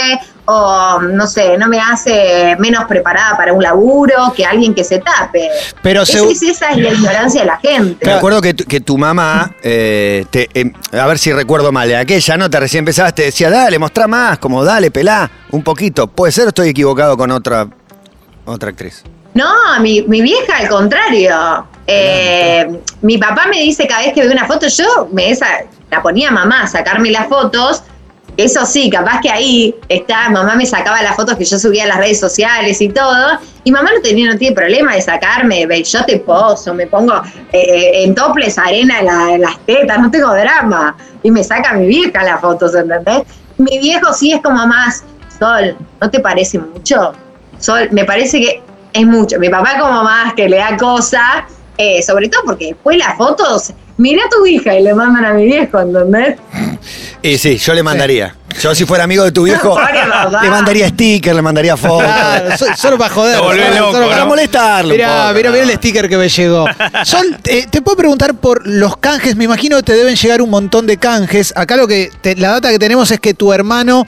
o, 0.51 0.99
no 1.01 1.27
sé, 1.27 1.57
no 1.59 1.67
me 1.67 1.79
hace 1.79 2.55
menos 2.57 2.85
preparada 2.85 3.37
para 3.37 3.53
un 3.53 3.61
laburo 3.61 4.33
que 4.35 4.43
alguien 4.43 4.73
que 4.73 4.83
se 4.83 4.97
tape. 4.99 5.47
Pero 5.83 6.01
Es- 6.01 6.09
se- 6.09 6.23
es- 6.31 6.41
esa 6.41 6.69
es 6.71 6.77
la 6.77 6.89
ignorancia 6.89 7.41
de 7.41 7.47
la 7.47 7.57
gente. 7.57 8.03
Me 8.05 8.13
acuerdo 8.13 8.41
que 8.41 8.53
tu, 8.55 8.63
que 8.63 8.79
tu 8.81 8.97
mamá, 8.97 9.51
eh, 9.61 10.25
te- 10.31 10.49
em, 10.55 10.73
a 10.91 11.05
ver 11.05 11.19
si 11.19 11.31
recuerdo 11.31 11.71
mal, 11.71 11.87
de 11.87 11.97
aquella 11.97 12.35
nota 12.37 12.59
recién 12.59 12.79
empezabas, 12.79 13.13
te 13.13 13.23
decía, 13.23 13.51
dale, 13.51 13.77
mostrá 13.77 14.07
más, 14.07 14.39
como 14.39 14.63
dale, 14.63 14.89
pelá, 14.89 15.29
un 15.51 15.61
poquito. 15.63 16.07
¿Puede 16.07 16.31
ser 16.31 16.45
o 16.45 16.47
estoy 16.49 16.69
equivocado 16.69 17.15
con 17.15 17.29
otra, 17.29 17.67
otra 18.45 18.69
actriz? 18.69 19.03
No, 19.35 19.45
mi, 19.81 20.01
mi 20.01 20.21
vieja 20.23 20.57
al 20.57 20.67
contrario. 20.67 21.67
Eh, 21.85 22.67
mi 23.03 23.17
papá 23.19 23.45
me 23.47 23.61
dice 23.61 23.87
cada 23.87 24.01
vez 24.03 24.13
que 24.13 24.21
veo 24.21 24.31
una 24.31 24.47
foto, 24.47 24.67
yo 24.67 25.07
me 25.11 25.29
esa, 25.29 25.45
la 25.91 26.01
ponía 26.01 26.29
a 26.29 26.31
mamá 26.31 26.63
a 26.63 26.67
sacarme 26.67 27.11
las 27.11 27.27
fotos. 27.27 27.83
Eso 28.39 28.65
sí, 28.65 28.89
capaz 28.89 29.19
que 29.21 29.29
ahí 29.29 29.75
está, 29.89 30.29
mamá 30.29 30.55
me 30.55 30.65
sacaba 30.65 31.01
las 31.03 31.13
fotos 31.17 31.35
que 31.35 31.43
yo 31.43 31.59
subía 31.59 31.83
a 31.83 31.87
las 31.87 31.97
redes 31.97 32.21
sociales 32.21 32.79
y 32.79 32.87
todo. 32.87 33.37
Y 33.65 33.71
mamá 33.71 33.89
no 33.93 34.01
tenía, 34.01 34.31
no 34.31 34.37
tiene 34.37 34.55
problema 34.55 34.95
de 34.95 35.01
sacarme, 35.01 35.67
yo 35.83 36.05
te 36.05 36.19
poso, 36.19 36.73
me 36.73 36.87
pongo 36.87 37.21
eh, 37.51 38.03
en 38.05 38.15
toples 38.15 38.57
arena 38.57 38.99
en, 38.99 39.05
la- 39.07 39.37
las 39.37 39.59
tetas, 39.65 39.99
no 39.99 40.09
tengo 40.09 40.33
drama. 40.33 40.95
Y 41.21 41.31
me 41.31 41.43
saca 41.43 41.73
mi 41.73 41.87
vieja 41.87 42.23
las 42.23 42.39
fotos, 42.39 42.73
¿entendés? 42.75 43.23
Mi 43.57 43.77
viejo 43.77 44.13
sí 44.13 44.31
es 44.31 44.41
como 44.41 44.65
más, 44.67 45.03
Sol, 45.37 45.75
¿no 45.99 46.09
te 46.09 46.21
parece 46.21 46.59
mucho? 46.59 47.11
Sol, 47.59 47.89
me 47.91 48.05
parece 48.05 48.39
que 48.39 48.61
es 48.93 49.05
mucho. 49.05 49.37
Mi 49.37 49.49
papá 49.49 49.77
como 49.79 50.01
más 50.03 50.33
que 50.33 50.47
le 50.47 50.57
da 50.59 50.77
cosa, 50.77 51.45
eh, 51.77 52.01
sobre 52.01 52.29
todo 52.29 52.43
porque 52.45 52.67
después 52.67 52.97
las 52.97 53.17
fotos, 53.17 53.73
mirá 53.99 54.23
a 54.25 54.29
tu 54.29 54.45
hija 54.45 54.75
y 54.77 54.83
le 54.83 54.93
mandan 54.93 55.25
a 55.25 55.33
mi 55.33 55.45
viejo, 55.45 55.79
¿entendés? 55.79 56.37
Y 57.21 57.37
sí, 57.37 57.57
yo 57.57 57.73
le 57.73 57.83
mandaría. 57.83 58.35
Yo 58.61 58.73
si 58.73 58.85
fuera 58.85 59.03
amigo 59.03 59.23
de 59.23 59.31
tu 59.31 59.43
viejo, 59.43 59.77
le 60.41 60.49
mandaría 60.49 60.89
sticker, 60.89 61.35
le 61.35 61.41
mandaría 61.41 61.77
fotos. 61.77 62.03
Claro, 62.03 62.57
so- 62.57 62.65
solo 62.75 62.97
para 62.97 63.13
joder. 63.13 63.35
Te 63.35 63.41
volvés 63.41 63.65
solo- 63.67 63.79
loco, 63.79 63.91
solo 63.93 64.07
Para 64.09 64.21
¿no? 64.21 64.25
molestarlo. 64.27 64.89
un 64.91 64.97
Mira, 64.97 65.07
poco, 65.23 65.33
mira, 65.35 65.49
¿no? 65.49 65.55
mira 65.57 65.65
el 65.71 65.77
sticker 65.77 66.09
que 66.09 66.17
me 66.17 66.29
llegó. 66.29 66.65
Sol, 67.03 67.37
eh, 67.45 67.67
te 67.69 67.81
puedo 67.81 67.95
preguntar 67.97 68.33
por 68.35 68.65
los 68.67 68.97
canjes. 68.97 69.35
Me 69.35 69.43
imagino 69.43 69.77
que 69.77 69.83
te 69.83 69.93
deben 69.95 70.15
llegar 70.15 70.41
un 70.41 70.49
montón 70.49 70.87
de 70.87 70.97
canjes. 70.97 71.53
Acá 71.55 71.75
lo 71.77 71.87
que 71.87 72.09
te- 72.21 72.35
la 72.35 72.49
data 72.51 72.69
que 72.71 72.79
tenemos 72.79 73.11
es 73.11 73.19
que 73.19 73.33
tu 73.33 73.53
hermano 73.53 74.05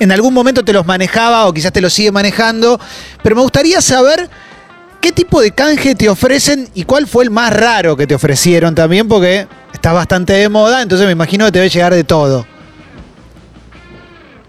en 0.00 0.10
algún 0.10 0.34
momento 0.34 0.64
te 0.64 0.72
los 0.72 0.84
manejaba 0.86 1.46
o 1.46 1.52
quizás 1.54 1.72
te 1.72 1.80
los 1.80 1.92
sigue 1.92 2.10
manejando. 2.10 2.80
Pero 3.22 3.36
me 3.36 3.42
gustaría 3.42 3.80
saber 3.80 4.28
qué 5.04 5.12
tipo 5.12 5.42
de 5.42 5.50
canje 5.50 5.94
te 5.94 6.08
ofrecen 6.08 6.70
y 6.72 6.84
cuál 6.84 7.06
fue 7.06 7.24
el 7.24 7.30
más 7.30 7.54
raro 7.54 7.94
que 7.94 8.06
te 8.06 8.14
ofrecieron 8.14 8.74
también, 8.74 9.06
porque 9.06 9.46
está 9.70 9.92
bastante 9.92 10.32
de 10.32 10.48
moda. 10.48 10.80
Entonces 10.80 11.04
me 11.06 11.12
imagino 11.12 11.44
que 11.44 11.52
te 11.52 11.58
debe 11.58 11.68
llegar 11.68 11.92
de 11.92 12.04
todo. 12.04 12.46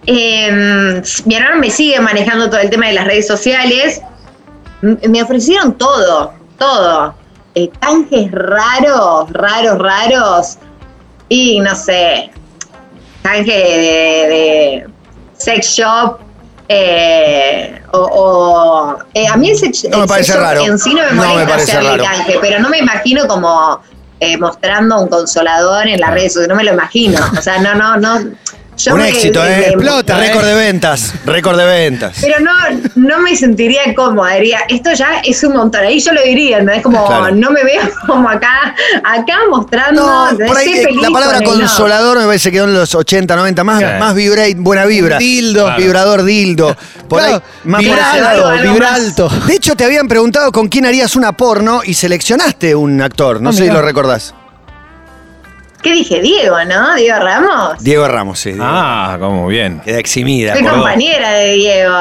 Eh, 0.08 1.02
mi 1.26 1.36
hermano 1.36 1.58
me 1.60 1.70
sigue 1.70 2.00
manejando 2.00 2.50
todo 2.50 2.62
el 2.62 2.70
tema 2.70 2.88
de 2.88 2.94
las 2.94 3.04
redes 3.04 3.28
sociales. 3.28 4.02
Me 4.82 5.22
ofrecieron 5.22 5.78
todo, 5.78 6.34
todo. 6.58 7.14
Eh, 7.56 7.70
canjes 7.82 8.32
raros, 8.32 9.30
raros, 9.34 9.78
raros. 9.78 10.58
Y 11.28 11.60
no 11.60 11.76
sé, 11.76 12.32
canje 13.24 13.52
de, 13.52 14.28
de 14.30 14.88
sex 15.36 15.68
shop. 15.76 16.20
eh, 16.70 17.82
o, 18.04 18.98
eh, 19.14 19.28
a 19.28 19.38
mí 19.38 19.50
el 19.52 19.58
sex, 19.58 19.86
No 19.90 20.00
me 20.00 20.08
parece 20.08 20.36
raro. 20.38 20.62
en 20.62 20.78
sí 20.80 20.94
no 20.94 21.04
me 21.04 21.12
No 21.12 21.22
me 21.22 21.28
molesta 21.28 21.50
parece 21.54 21.72
hacerle 21.72 21.90
raro. 21.92 22.04
canje, 22.04 22.38
pero 22.42 22.60
no 22.60 22.70
me 22.70 22.78
imagino 22.80 23.28
como 23.28 23.80
eh, 24.20 24.38
mostrando 24.38 25.00
un 25.02 25.08
consolador 25.08 25.88
en 25.88 26.00
las 26.00 26.12
redes 26.12 26.34
sociales, 26.34 26.50
no 26.50 26.56
me 26.56 26.64
lo 26.64 26.74
imagino. 26.74 27.20
O 27.38 27.42
sea, 27.42 27.60
no, 27.60 27.76
no, 27.76 27.98
no. 27.98 28.32
Yo 28.78 28.94
Un 28.94 29.00
me- 29.02 29.10
éxito, 29.10 29.42
me- 29.42 29.48
¿eh? 29.54 29.58
me- 29.58 29.66
Explota, 29.68 30.18
¿eh? 30.18 30.28
récord 30.28 30.46
de 30.46 30.54
ventas. 30.54 31.14
Récord 31.26 31.58
de 31.58 31.66
ventas. 31.66 32.18
Pero 32.20 32.36
no, 32.42 32.52
no 32.96 33.20
me 33.20 33.36
sentiría 33.36 33.82
cómoda, 33.96 34.34
diría, 34.34 34.60
esto 34.68 34.92
ya 34.94 35.20
es 35.24 35.42
un 35.46 35.54
montón. 35.54 35.82
Ahí 35.86 36.00
yo 36.00 36.12
lo 36.12 36.22
diría, 36.22 36.58
¿entendés? 36.58 36.84
Como 36.84 37.06
Claro. 37.08 37.34
no 37.36 37.52
me 37.52 37.64
veo 37.64 37.82
como 38.08 38.28
acá, 38.30 38.76
acá 39.04 39.38
mostrando. 39.50 40.02
No, 40.06 40.38
por 40.46 40.58
ahí 40.58 40.74
eh, 40.74 40.84
feliz 40.84 41.02
la 41.02 41.10
palabra 41.10 41.38
con 41.42 41.54
el 41.56 41.62
no. 41.62 41.68
consolador 41.68 42.20
me 42.20 42.26
parece 42.26 42.50
que 42.52 42.58
quedó 42.58 42.66
en 42.66 42.74
los 42.74 42.94
80, 42.94 43.36
90, 43.36 43.64
más, 43.64 43.80
Claro. 43.80 44.00
más 44.00 44.14
vibrate, 44.14 44.56
buena 44.58 44.86
vibra. 44.86 45.18
Dildo. 45.20 45.64
Claro. 45.66 45.82
Vibrador 45.82 46.24
dildo. 46.24 46.76
Por 47.08 47.20
Claro, 47.20 47.36
ahí, 47.36 47.42
más 47.64 47.82
vibra 47.82 47.96
pronunciado. 47.98 48.28
alto, 48.30 48.48
algo 48.50 48.74
vibra 48.74 48.92
más. 48.92 49.00
alto. 49.00 49.30
De 49.48 49.54
hecho, 49.56 49.76
te 49.76 49.86
habían 49.86 50.08
preguntado 50.10 50.52
con 50.52 50.68
quién 50.68 50.86
harías 50.86 51.16
una 51.16 51.32
porno 51.32 51.82
y 51.86 51.94
seleccionaste 51.94 52.76
un 52.76 53.02
actor. 53.02 53.40
No 53.42 53.52
Ah, 53.52 53.54
sé 53.54 53.66
si 53.68 53.70
lo 53.72 53.82
recordás. 53.82 54.34
¿Qué 55.86 55.92
dije? 55.94 56.20
Diego, 56.20 56.58
¿no? 56.66 56.96
Diego 56.96 57.20
Ramos. 57.20 57.78
Diego 57.80 58.08
Ramos, 58.08 58.40
sí. 58.40 58.50
Diego. 58.54 58.66
Ah, 58.68 59.18
como 59.20 59.46
bien. 59.48 59.80
Queda 59.86 60.00
eximida. 60.00 60.54
Soy 60.54 60.64
por 60.64 60.72
dos. 60.72 60.80
compañera 60.82 61.30
de 61.30 61.54
Diego. 61.54 61.94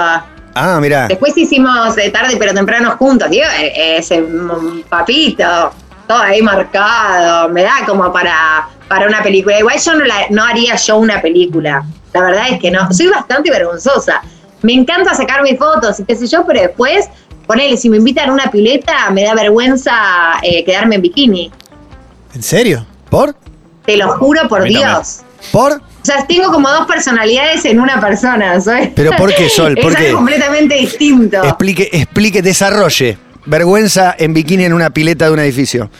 Ah, 0.54 0.78
mirá. 0.80 1.06
Después 1.08 1.36
hicimos 1.36 1.94
de 1.94 2.08
tarde 2.10 2.36
pero 2.38 2.54
temprano 2.54 2.96
juntos. 2.96 3.28
Diego 3.28 3.50
eh, 3.60 3.98
es 3.98 4.10
un 4.10 4.82
papito, 4.88 5.44
todo 6.08 6.18
ahí 6.18 6.40
marcado. 6.40 7.50
Me 7.50 7.62
da 7.62 7.84
como 7.86 8.10
para, 8.10 8.68
para 8.88 9.06
una 9.06 9.22
película. 9.22 9.58
Igual 9.58 9.76
yo 9.78 9.94
no, 9.96 10.04
la- 10.06 10.28
no 10.30 10.42
haría 10.44 10.76
yo 10.76 10.96
una 10.96 11.20
película. 11.20 11.84
La 12.14 12.22
verdad 12.22 12.44
es 12.52 12.60
que 12.60 12.70
no. 12.70 12.90
Soy 12.90 13.08
bastante 13.08 13.50
vergonzosa. 13.50 14.22
Me 14.62 14.72
encanta 14.72 15.12
sacarme 15.14 15.56
fotos 15.58 16.00
y 16.00 16.04
qué 16.04 16.16
sé 16.16 16.26
yo, 16.26 16.46
pero 16.46 16.62
después, 16.62 17.06
ponele, 17.46 17.76
si 17.76 17.90
me 17.90 17.98
invitan 17.98 18.30
a 18.30 18.32
una 18.32 18.50
pileta, 18.50 19.10
me 19.10 19.24
da 19.24 19.34
vergüenza 19.34 19.92
eh, 20.42 20.64
quedarme 20.64 20.94
en 20.94 21.02
bikini. 21.02 21.52
¿En 22.34 22.42
serio? 22.42 22.86
¿Por? 23.10 23.34
Te 23.84 23.96
lo 23.96 24.08
juro 24.16 24.48
por 24.48 24.60
también. 24.62 24.80
Dios. 24.80 25.20
¿Por? 25.52 25.72
O 25.72 25.80
sea, 26.02 26.26
tengo 26.26 26.50
como 26.52 26.68
dos 26.70 26.86
personalidades 26.86 27.64
en 27.64 27.80
una 27.80 28.00
persona. 28.00 28.60
¿sabes? 28.60 28.90
¿Pero 28.94 29.12
por 29.16 29.34
qué, 29.34 29.48
Sol? 29.48 29.76
¿Por 29.80 29.92
es 29.92 29.98
qué? 29.98 30.06
algo 30.06 30.18
completamente 30.18 30.74
distinto. 30.74 31.42
Explique, 31.44 31.88
explique, 31.92 32.42
desarrolle. 32.42 33.18
Vergüenza 33.46 34.14
en 34.18 34.32
bikini 34.32 34.64
en 34.64 34.72
una 34.72 34.90
pileta 34.90 35.26
de 35.26 35.32
un 35.32 35.38
edificio. 35.38 35.90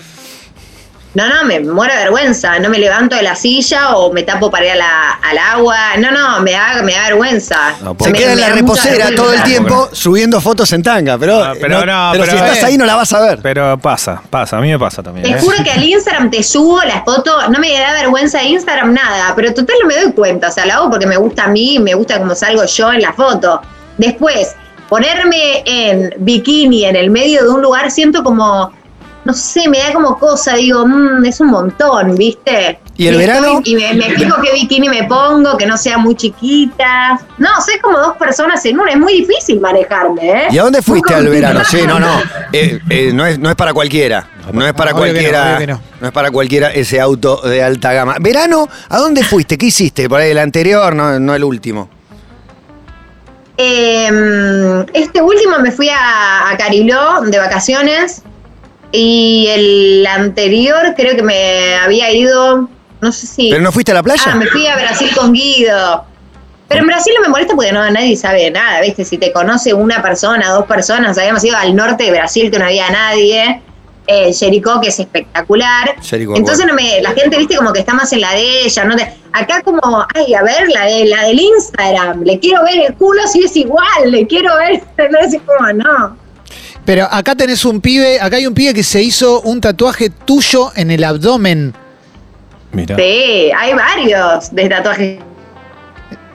No, 1.14 1.28
no, 1.28 1.44
me 1.44 1.60
muero 1.60 1.92
de 1.94 2.00
vergüenza. 2.00 2.58
No 2.58 2.68
me 2.68 2.78
levanto 2.78 3.14
de 3.14 3.22
la 3.22 3.36
silla 3.36 3.96
o 3.96 4.12
me 4.12 4.24
tapo 4.24 4.50
para 4.50 4.64
ir 4.66 4.72
a 4.72 4.74
la- 4.74 5.10
al 5.22 5.38
agua. 5.38 5.76
No, 5.98 6.10
no, 6.10 6.40
me 6.40 6.50
da, 6.52 6.82
me 6.82 6.92
da 6.92 7.02
vergüenza. 7.04 7.74
No, 7.82 7.96
Se 8.00 8.10
Me- 8.10 8.18
queda 8.18 8.32
en 8.32 8.40
la 8.40 8.48
reposera 8.50 9.06
todo 9.14 9.32
el 9.32 9.38
vergüenza. 9.38 9.44
tiempo 9.44 9.88
subiendo 9.92 10.40
fotos 10.40 10.72
en 10.72 10.82
tanga, 10.82 11.16
pero, 11.16 11.42
Ah, 11.44 11.52
pero 11.60 11.86
no, 11.86 12.10
pero- 12.12 12.24
si 12.26 12.36
estás 12.36 12.58
eh. 12.58 12.66
ahí 12.66 12.76
no 12.76 12.84
la 12.84 12.96
vas 12.96 13.12
a 13.12 13.20
ver. 13.20 13.38
Pero 13.42 13.78
pasa, 13.78 14.20
pasa. 14.28 14.58
A 14.58 14.60
mí 14.60 14.70
me 14.70 14.78
pasa 14.78 15.02
también. 15.04 15.24
Te 15.24 15.38
¿eh? 15.38 15.40
juro 15.40 15.56
que 15.62 15.70
al 15.70 15.84
Instagram 15.84 16.30
te 16.30 16.42
subo 16.42 16.82
las 16.82 17.04
fotos, 17.04 17.48
no 17.48 17.58
me 17.60 17.72
da 17.78 17.92
vergüenza 17.92 18.38
de 18.38 18.46
Instagram 18.46 18.92
nada, 18.92 19.32
pero 19.36 19.54
total 19.54 19.76
no 19.82 19.86
me 19.88 19.94
doy 20.00 20.12
cuenta, 20.12 20.48
o 20.48 20.52
sea, 20.52 20.66
la 20.66 20.74
hago 20.76 20.90
porque 20.90 21.06
me 21.06 21.16
gusta 21.16 21.44
a 21.44 21.48
mí, 21.48 21.78
me 21.78 21.94
gusta 21.94 22.18
cómo 22.18 22.34
salgo 22.34 22.64
yo 22.64 22.92
en 22.92 23.02
la 23.02 23.12
foto. 23.12 23.62
Después, 23.98 24.56
ponerme 24.88 25.62
en 25.64 26.12
bikini 26.18 26.84
en 26.86 26.96
el 26.96 27.10
medio 27.10 27.44
de 27.44 27.48
un 27.50 27.62
lugar, 27.62 27.90
siento 27.90 28.22
como, 28.24 28.72
no 29.24 29.32
sé, 29.32 29.68
me 29.68 29.78
da 29.78 29.92
como 29.92 30.18
cosa, 30.18 30.54
digo, 30.54 30.86
"Mm, 30.86 31.24
es 31.24 31.40
un 31.40 31.48
montón, 31.48 32.14
¿viste? 32.14 32.78
¿Y 32.96 33.06
el 33.08 33.14
estoy- 33.20 33.26
verano? 33.26 33.60
Y 33.64 33.74
me, 33.74 33.94
me 33.94 34.10
fijo 34.10 34.36
qué 34.42 34.52
bikini 34.52 34.88
me 34.88 35.04
pongo, 35.04 35.56
que 35.56 35.66
no 35.66 35.76
sea 35.76 35.98
muy 35.98 36.14
chiquita. 36.14 37.18
No, 37.38 37.48
soy 37.64 37.78
como 37.80 37.98
dos 37.98 38.16
personas 38.16 38.64
en 38.66 38.78
una, 38.78 38.92
es 38.92 38.98
muy 38.98 39.14
difícil 39.14 39.60
manejarme, 39.60 40.30
¿eh? 40.30 40.46
¿Y 40.50 40.58
a 40.58 40.62
dónde 40.62 40.82
fuiste 40.82 41.14
al 41.14 41.26
verano? 41.28 41.62
Sí, 41.64 41.82
no, 41.86 41.98
no. 41.98 42.22
Eh, 42.52 42.78
eh, 42.88 43.10
no, 43.12 43.26
es, 43.26 43.36
no 43.38 43.50
es 43.50 43.56
para 43.56 43.72
cualquiera. 43.74 44.28
No 44.52 44.64
es 44.64 44.72
para 44.74 44.92
no, 44.92 44.98
cualquiera. 44.98 45.58
no. 45.66 45.80
no 46.00 46.06
es 46.06 46.12
para 46.12 46.30
cualquiera 46.30 46.70
ese 46.70 47.00
auto 47.00 47.40
de 47.42 47.64
alta 47.64 47.92
gama. 47.92 48.16
¿Verano? 48.20 48.68
¿A 48.90 48.98
dónde 48.98 49.24
fuiste? 49.24 49.58
¿Qué 49.58 49.66
hiciste? 49.66 50.08
Por 50.08 50.20
ahí 50.20 50.30
el 50.30 50.38
anterior, 50.38 50.94
no, 50.94 51.18
no 51.18 51.34
el 51.34 51.42
último. 51.42 51.88
Eh, 53.56 54.84
este 54.92 55.22
último 55.22 55.58
me 55.60 55.70
fui 55.72 55.88
a, 55.88 56.50
a 56.50 56.56
Cariló 56.56 57.22
de 57.22 57.38
vacaciones 57.38 58.22
y 58.94 59.48
el 59.48 60.06
anterior 60.06 60.94
creo 60.96 61.16
que 61.16 61.22
me 61.22 61.74
había 61.76 62.10
ido, 62.12 62.68
no 63.00 63.12
sé 63.12 63.26
si... 63.26 63.50
¿Pero 63.50 63.62
no 63.62 63.72
fuiste 63.72 63.90
a 63.92 63.94
la 63.96 64.02
playa? 64.02 64.22
Ah, 64.26 64.34
me 64.36 64.46
fui 64.46 64.66
a 64.66 64.76
Brasil 64.76 65.10
con 65.16 65.32
Guido. 65.32 66.04
Pero 66.68 66.80
en 66.80 66.86
Brasil 66.86 67.12
no 67.16 67.22
me 67.22 67.28
molesta 67.28 67.54
porque 67.54 67.72
no 67.72 67.88
nadie 67.90 68.16
sabe 68.16 68.50
nada, 68.50 68.80
¿viste? 68.80 69.04
Si 69.04 69.18
te 69.18 69.32
conoce 69.32 69.74
una 69.74 70.00
persona, 70.02 70.48
dos 70.50 70.64
personas, 70.66 71.18
habíamos 71.18 71.44
ido 71.44 71.56
al 71.56 71.74
norte 71.76 72.04
de 72.04 72.10
Brasil 72.12 72.50
que 72.50 72.58
no 72.58 72.64
había 72.64 72.88
nadie, 72.90 73.60
eh, 74.06 74.32
Jericó 74.32 74.80
que 74.80 74.88
es 74.88 74.98
espectacular. 75.00 75.94
Jericó, 76.02 76.36
Entonces 76.36 76.64
bueno. 76.64 76.80
no 76.80 76.82
me, 76.82 77.02
la 77.02 77.10
gente, 77.12 77.36
viste, 77.36 77.56
como 77.56 77.72
que 77.72 77.80
está 77.80 77.92
más 77.94 78.12
en 78.12 78.20
la 78.22 78.32
de 78.32 78.62
ella, 78.64 78.84
¿no? 78.84 78.96
te- 78.96 79.12
acá 79.32 79.60
como, 79.62 80.06
ay, 80.14 80.32
a 80.34 80.42
ver, 80.42 80.68
la 80.72 80.86
de 80.86 81.04
la 81.06 81.24
del 81.24 81.40
Instagram, 81.40 82.22
le 82.22 82.38
quiero 82.38 82.62
ver 82.64 82.78
el 82.86 82.94
culo 82.94 83.26
si 83.26 83.40
es 83.44 83.56
igual, 83.56 84.10
le 84.10 84.26
quiero 84.26 84.56
ver, 84.56 84.82
no 85.10 85.18
es 85.18 85.36
como, 85.44 85.72
no. 85.72 86.23
Pero 86.84 87.08
acá 87.10 87.34
tenés 87.34 87.64
un 87.64 87.80
pibe, 87.80 88.20
acá 88.20 88.36
hay 88.36 88.46
un 88.46 88.54
pibe 88.54 88.74
que 88.74 88.82
se 88.82 89.02
hizo 89.02 89.40
un 89.42 89.60
tatuaje 89.60 90.10
tuyo 90.10 90.70
en 90.76 90.90
el 90.90 91.02
abdomen. 91.04 91.74
Mira. 92.72 92.96
Sí, 92.96 93.50
hay 93.56 93.72
varios 93.72 94.54
de 94.54 94.68
tatuajes. 94.68 95.18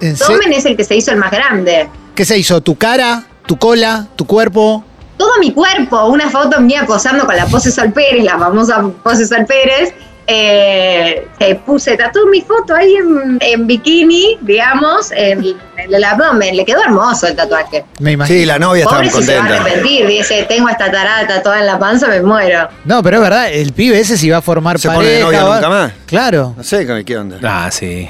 ¿En 0.02 0.18
se- 0.18 0.26
Tomen 0.26 0.54
es 0.54 0.66
el 0.66 0.76
que 0.78 0.84
se 0.84 0.96
hizo 0.96 1.12
el 1.12 1.18
más 1.18 1.32
grande. 1.32 1.88
¿Qué 2.16 2.26
se 2.26 2.38
hizo? 2.38 2.62
¿Tu 2.62 2.76
cara? 2.76 3.24
¿Tu 3.46 3.58
cola? 3.58 4.08
¿Tu 4.16 4.26
cuerpo? 4.26 4.84
todo 5.18 5.38
mi 5.42 5.52
cuerpo, 5.52 6.06
una 6.08 6.30
foto 6.30 6.62
mía 6.62 6.86
posando 6.88 7.26
con 7.26 7.36
la 7.36 7.46
pose 7.46 7.72
Sol 7.74 7.92
Pérez, 7.92 8.24
la 8.24 8.40
famosa 8.40 8.82
pose 9.04 9.28
Sol 9.28 9.46
Pérez. 9.46 9.94
Eh, 10.32 11.28
eh, 11.40 11.56
puse, 11.66 11.98
tatué 11.98 12.22
mi 12.30 12.42
foto 12.42 12.76
ahí 12.76 12.94
en, 12.96 13.40
en 13.42 13.66
bikini, 13.66 14.38
digamos, 14.42 15.12
en, 15.12 15.44
en 15.44 15.94
el 15.94 16.04
abdomen. 16.04 16.56
Le 16.56 16.64
quedó 16.66 16.84
hermoso 16.84 17.26
el 17.26 17.36
tatuaje. 17.36 17.84
Me 18.00 18.12
imagino. 18.12 18.40
Sí, 18.40 18.46
la 18.46 18.60
novia 18.60 18.84
estaba 18.84 18.98
Pobre 19.02 19.10
si 19.10 19.24
se 19.24 19.34
va 19.36 19.40
a 19.40 19.48
contenta. 19.48 19.64
arrepentir, 19.72 20.06
dice, 20.08 20.44
tengo 20.48 20.70
esta 20.70 20.92
tarada 20.92 21.26
tatuada 21.26 21.60
en 21.62 21.66
la 21.66 21.80
panza, 21.80 22.08
me 22.08 22.22
muero. 22.22 22.70
No, 22.86 23.02
pero 23.02 23.18
es 23.18 23.24
verdad, 23.24 23.52
el 23.52 23.74
pibe 23.74 24.00
ese 24.00 24.18
si 24.18 24.30
va 24.30 24.38
a 24.38 24.42
formar 24.42 24.78
¿Se 24.78 24.88
pareja. 24.88 25.02
pone 25.04 25.16
de 25.16 25.22
novia 25.24 25.44
va- 25.44 25.56
nunca 25.56 25.70
más? 25.70 25.92
Claro. 26.06 26.54
No 26.56 26.64
sé 26.64 26.86
qué 27.06 27.18
onda. 27.18 27.38
Ah, 27.44 27.70
sí. 27.72 28.08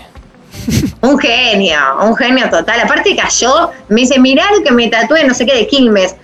Un 1.02 1.18
genio, 1.18 1.78
un 2.02 2.16
genio 2.18 2.50
total. 2.50 2.82
Aparte 2.82 3.16
cayó, 3.16 3.72
me 3.88 4.02
dice, 4.02 4.20
mirá 4.20 4.44
lo 4.58 4.62
que 4.62 4.72
me 4.72 4.90
tatué, 4.90 5.24
no 5.24 5.34
sé 5.34 5.46
qué, 5.46 5.56
de 5.56 5.68
Quilmes. 5.68 6.16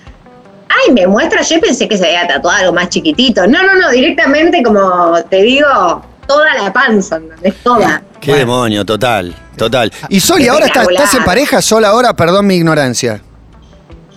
Ay, 0.69 0.93
me 0.93 1.07
muestra, 1.07 1.41
yo 1.41 1.59
pensé 1.61 1.87
que 1.87 1.97
se 1.97 2.05
había 2.05 2.27
tatuado 2.27 2.57
algo 2.59 2.73
más 2.73 2.89
chiquitito. 2.89 3.45
No, 3.47 3.63
no, 3.63 3.75
no, 3.75 3.89
directamente 3.91 4.61
como 4.63 5.13
te 5.29 5.43
digo, 5.43 6.03
toda 6.27 6.53
la 6.55 6.73
panza, 6.73 7.17
¿entendés? 7.17 7.55
Toda. 7.63 8.01
Qué 8.19 8.33
demonio, 8.35 8.83
total, 8.83 9.35
total. 9.57 9.91
Y 10.09 10.19
Sol, 10.19 10.41
¿y 10.41 10.47
ahora 10.47 10.65
estás, 10.65 10.87
estás 10.89 11.13
en 11.13 11.23
pareja? 11.23 11.61
Sol, 11.61 11.85
ahora, 11.85 12.13
perdón 12.13 12.47
mi 12.47 12.55
ignorancia. 12.55 13.21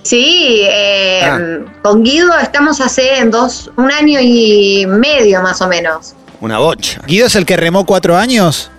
Sí, 0.02 0.62
eh, 0.64 1.20
Ah. 1.22 1.38
con 1.82 2.02
Guido 2.02 2.30
estamos 2.38 2.80
hace 2.80 3.22
dos, 3.26 3.70
un 3.76 3.92
año 3.92 4.18
y 4.22 4.86
medio 4.88 5.42
más 5.42 5.60
o 5.60 5.68
menos. 5.68 6.14
Una 6.40 6.58
bocha. 6.58 7.00
Guido 7.06 7.26
es 7.26 7.36
el 7.36 7.44
que 7.44 7.56
remó 7.58 7.84
cuatro 7.84 8.16
años. 8.16 8.70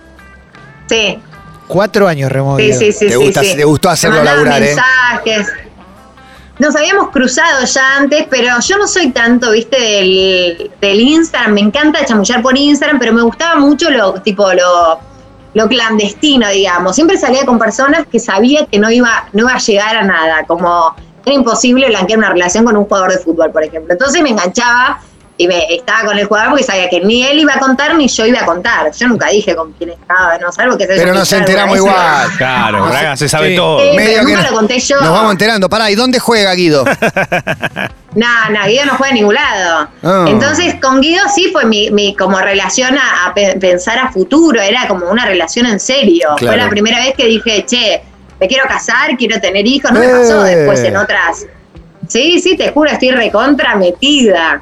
Sí, 0.88 1.18
Cuatro 1.68 2.08
años 2.08 2.32
remó 2.32 2.56
sí, 2.56 2.64
Guido. 2.64 2.78
sí, 2.80 2.92
sí. 2.92 3.06
Te 3.06 3.10
sí, 3.12 3.14
gusta- 3.16 3.44
sí. 3.44 3.54
te 3.56 3.64
gustó 3.64 3.90
hacerlo 3.90 4.24
laburar, 4.24 4.60
¿eh? 4.60 4.74
Nos 6.60 6.76
habíamos 6.76 7.08
cruzado 7.08 7.64
ya 7.64 7.96
antes, 7.96 8.26
pero 8.28 8.48
yo 8.60 8.76
no 8.76 8.86
soy 8.86 9.12
tanto, 9.12 9.52
viste, 9.52 9.80
del, 9.80 10.70
del 10.78 11.00
Instagram. 11.00 11.54
Me 11.54 11.62
encanta 11.62 12.04
chamullar 12.04 12.42
por 12.42 12.56
Instagram, 12.56 12.98
pero 12.98 13.14
me 13.14 13.22
gustaba 13.22 13.58
mucho 13.58 13.90
lo, 13.90 14.12
tipo, 14.20 14.52
lo, 14.52 15.00
lo 15.54 15.68
clandestino, 15.68 16.46
digamos. 16.50 16.94
Siempre 16.94 17.16
salía 17.16 17.46
con 17.46 17.58
personas 17.58 18.06
que 18.06 18.20
sabía 18.20 18.66
que 18.66 18.78
no 18.78 18.90
iba, 18.90 19.26
no 19.32 19.44
iba 19.44 19.54
a 19.54 19.58
llegar 19.58 19.96
a 19.96 20.02
nada, 20.02 20.44
como 20.46 20.94
era 21.24 21.34
imposible 21.34 21.88
blanquear 21.88 22.18
una 22.18 22.30
relación 22.30 22.66
con 22.66 22.76
un 22.76 22.84
jugador 22.84 23.12
de 23.12 23.18
fútbol, 23.20 23.50
por 23.50 23.64
ejemplo. 23.64 23.94
Entonces 23.94 24.20
me 24.20 24.28
enganchaba 24.28 25.00
y 25.42 25.48
me 25.48 25.74
estaba 25.74 26.04
con 26.04 26.18
el 26.18 26.26
jugador 26.26 26.50
porque 26.50 26.64
sabía 26.64 26.88
que 26.90 27.00
ni 27.00 27.24
él 27.26 27.38
iba 27.38 27.54
a 27.54 27.58
contar 27.58 27.94
ni 27.94 28.08
yo 28.08 28.26
iba 28.26 28.40
a 28.40 28.44
contar. 28.44 28.92
Yo 28.92 29.08
nunca 29.08 29.28
dije 29.28 29.56
con 29.56 29.72
quién 29.72 29.90
estaba, 29.90 30.36
no 30.38 30.52
salvo 30.52 30.76
que 30.76 30.86
se 30.86 30.96
Pero 30.96 31.14
nos 31.14 31.32
enteramos 31.32 31.76
igual. 31.78 32.28
Claro, 32.36 32.84
Braga 32.86 33.16
se 33.16 33.28
sabe 33.28 33.50
Sí. 33.50 33.56
todo. 33.56 33.78
Medio 33.78 33.94
pero 33.96 34.26
que 34.26 34.32
nunca 34.32 34.42
no- 34.44 34.50
lo 34.50 34.56
conté 34.56 34.78
yo. 34.78 35.00
Nos 35.00 35.10
vamos 35.10 35.32
enterando. 35.32 35.68
Pará, 35.70 35.90
¿y 35.90 35.94
dónde 35.94 36.18
juega 36.18 36.54
Guido? 36.54 36.84
No, 38.12 38.26
no, 38.50 38.66
Guido 38.66 38.86
no 38.86 38.94
juega 38.96 39.12
a 39.12 39.14
ningún 39.14 39.34
lado. 39.34 39.88
Ah. 40.02 40.24
Entonces, 40.28 40.74
con 40.82 41.00
Guido 41.00 41.22
sí 41.32 41.48
fue 41.52 41.64
mi, 41.64 41.90
mi 41.90 42.16
como 42.16 42.40
relación 42.40 42.98
a, 42.98 43.26
a 43.26 43.34
pe- 43.34 43.56
pensar 43.60 43.98
a 44.00 44.10
futuro, 44.10 44.60
era 44.60 44.88
como 44.88 45.08
una 45.08 45.24
relación 45.26 45.66
en 45.66 45.78
serio. 45.78 46.30
Claro. 46.36 46.56
Fue 46.56 46.64
la 46.64 46.68
primera 46.68 46.98
vez 46.98 47.14
que 47.16 47.26
dije, 47.26 47.64
che, 47.66 48.02
me 48.40 48.48
quiero 48.48 48.64
casar, 48.66 49.16
quiero 49.16 49.40
tener 49.40 49.64
hijos. 49.64 49.92
No 49.92 50.00
me 50.00 50.06
Eh. 50.06 50.10
pasó 50.10 50.42
después 50.42 50.80
en 50.80 50.96
otras. 50.96 51.46
Sí, 52.08 52.40
sí, 52.40 52.56
te 52.56 52.72
juro, 52.72 52.90
estoy 52.90 53.12
recontra 53.12 53.76
metida. 53.76 54.60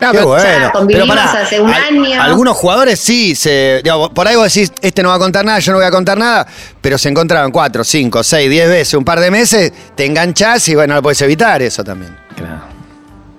No, 0.00 0.12
Qué 0.12 0.18
pero- 0.18 0.28
bueno. 0.28 0.72
convivimos 0.72 1.08
Pero 1.16 1.26
pará, 1.28 1.42
hace 1.42 1.60
un 1.60 1.70
al- 1.72 1.82
año. 1.82 2.22
Algunos 2.22 2.56
jugadores 2.56 3.00
sí, 3.00 3.34
se, 3.34 3.82
por 4.14 4.28
ahí 4.28 4.36
vos 4.36 4.52
decís, 4.52 4.72
este 4.80 5.02
no 5.02 5.08
va 5.08 5.16
a 5.16 5.18
contar 5.18 5.44
nada, 5.44 5.58
yo 5.58 5.72
no 5.72 5.78
voy 5.78 5.86
a 5.86 5.90
contar 5.90 6.16
nada, 6.16 6.46
pero 6.80 6.96
se 6.98 7.08
encontraban 7.08 7.50
cuatro, 7.50 7.82
cinco, 7.82 8.22
seis, 8.22 8.48
diez 8.48 8.68
veces, 8.68 8.94
un 8.94 9.04
par 9.04 9.18
de 9.18 9.30
meses, 9.30 9.72
te 9.96 10.04
enganchás 10.06 10.68
y 10.68 10.74
bueno, 10.76 10.92
no 10.94 10.98
lo 10.98 11.02
puedes 11.02 11.20
evitar 11.22 11.60
eso 11.62 11.82
también. 11.82 12.16
Claro. 12.36 12.60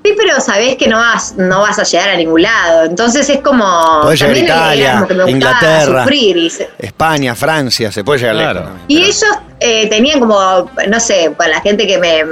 Sí, 0.04 0.14
pero 0.18 0.40
sabés 0.40 0.78
que 0.78 0.88
no 0.88 0.98
vas, 0.98 1.34
no 1.38 1.60
vas 1.62 1.78
a 1.78 1.84
llegar 1.84 2.10
a 2.10 2.16
ningún 2.16 2.42
lado. 2.42 2.86
Entonces 2.86 3.30
es 3.30 3.40
como. 3.42 4.00
Podés 4.02 4.20
llegar 4.22 4.36
a 4.36 4.40
Italia, 4.40 4.94
como 4.96 5.08
que 5.08 5.14
me 5.14 5.24
gustaba 5.24 5.32
Inglaterra. 5.32 6.04
sufrir 6.04 6.38
y 6.38 6.50
se- 6.50 6.70
España, 6.80 7.36
Francia, 7.36 7.92
se 7.92 8.04
puede 8.04 8.20
llegar 8.20 8.36
Claro. 8.36 8.60
lejos 8.62 8.74
Y 8.88 8.96
pero- 8.96 9.08
ellos 9.08 9.24
eh, 9.60 9.88
tenían 9.90 10.20
como, 10.22 10.72
no 10.88 11.00
sé, 11.02 11.32
para 11.38 11.52
la 11.56 11.62
gente 11.62 11.86
que 11.86 11.98
me, 11.98 12.24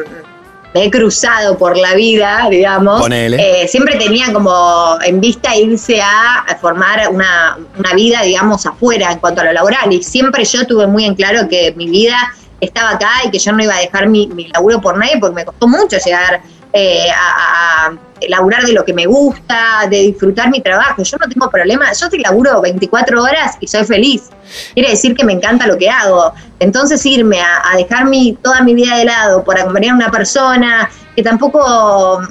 me 0.77 0.85
he 0.85 0.91
cruzado 0.91 1.57
por 1.57 1.75
la 1.75 1.95
vida, 1.95 2.47
digamos, 2.51 3.07
eh, 3.11 3.67
siempre 3.67 3.95
tenían 3.95 4.31
como 4.31 4.97
en 5.03 5.19
vista 5.19 5.55
irse 5.55 5.99
a, 5.99 6.39
a 6.47 6.55
formar 6.55 7.09
una, 7.09 7.57
una 7.77 7.93
vida, 7.93 8.21
digamos, 8.21 8.65
afuera 8.65 9.11
en 9.11 9.19
cuanto 9.19 9.41
a 9.41 9.45
lo 9.45 9.53
laboral. 9.53 9.91
Y 9.91 10.03
siempre 10.03 10.45
yo 10.45 10.67
tuve 10.67 10.85
muy 10.85 11.05
en 11.05 11.15
claro 11.15 11.49
que 11.49 11.73
mi 11.75 11.89
vida 11.89 12.17
estaba 12.61 12.91
acá 12.91 13.09
y 13.25 13.31
que 13.31 13.39
yo 13.39 13.51
no 13.53 13.63
iba 13.63 13.75
a 13.75 13.79
dejar 13.79 14.07
mi, 14.07 14.27
mi 14.27 14.47
laburo 14.49 14.79
por 14.79 14.97
nadie 14.97 15.17
porque 15.19 15.35
me 15.35 15.45
costó 15.45 15.67
mucho 15.67 15.97
llegar 15.97 16.41
eh, 16.73 17.09
a, 17.11 17.87
a 17.87 17.97
laburar 18.27 18.63
de 18.63 18.73
lo 18.73 18.83
que 18.83 18.93
me 18.93 19.05
gusta, 19.05 19.87
de 19.89 19.97
disfrutar 19.97 20.49
mi 20.49 20.61
trabajo. 20.61 21.03
Yo 21.03 21.17
no 21.17 21.27
tengo 21.27 21.49
problema, 21.49 21.91
yo 21.93 22.09
te 22.09 22.17
laburo 22.19 22.61
24 22.61 23.21
horas 23.21 23.57
y 23.59 23.67
soy 23.67 23.85
feliz. 23.85 24.29
Quiere 24.73 24.91
decir 24.91 25.15
que 25.15 25.23
me 25.23 25.33
encanta 25.33 25.67
lo 25.67 25.77
que 25.77 25.89
hago. 25.89 26.33
Entonces 26.59 27.05
irme 27.05 27.39
a, 27.41 27.75
dejar 27.77 28.05
mi, 28.05 28.37
toda 28.41 28.61
mi 28.61 28.73
vida 28.73 28.97
de 28.97 29.05
lado 29.05 29.43
por 29.43 29.59
acompañar 29.59 29.91
a 29.91 29.95
una 29.95 30.11
persona 30.11 30.89
que 31.15 31.23
tampoco 31.23 32.21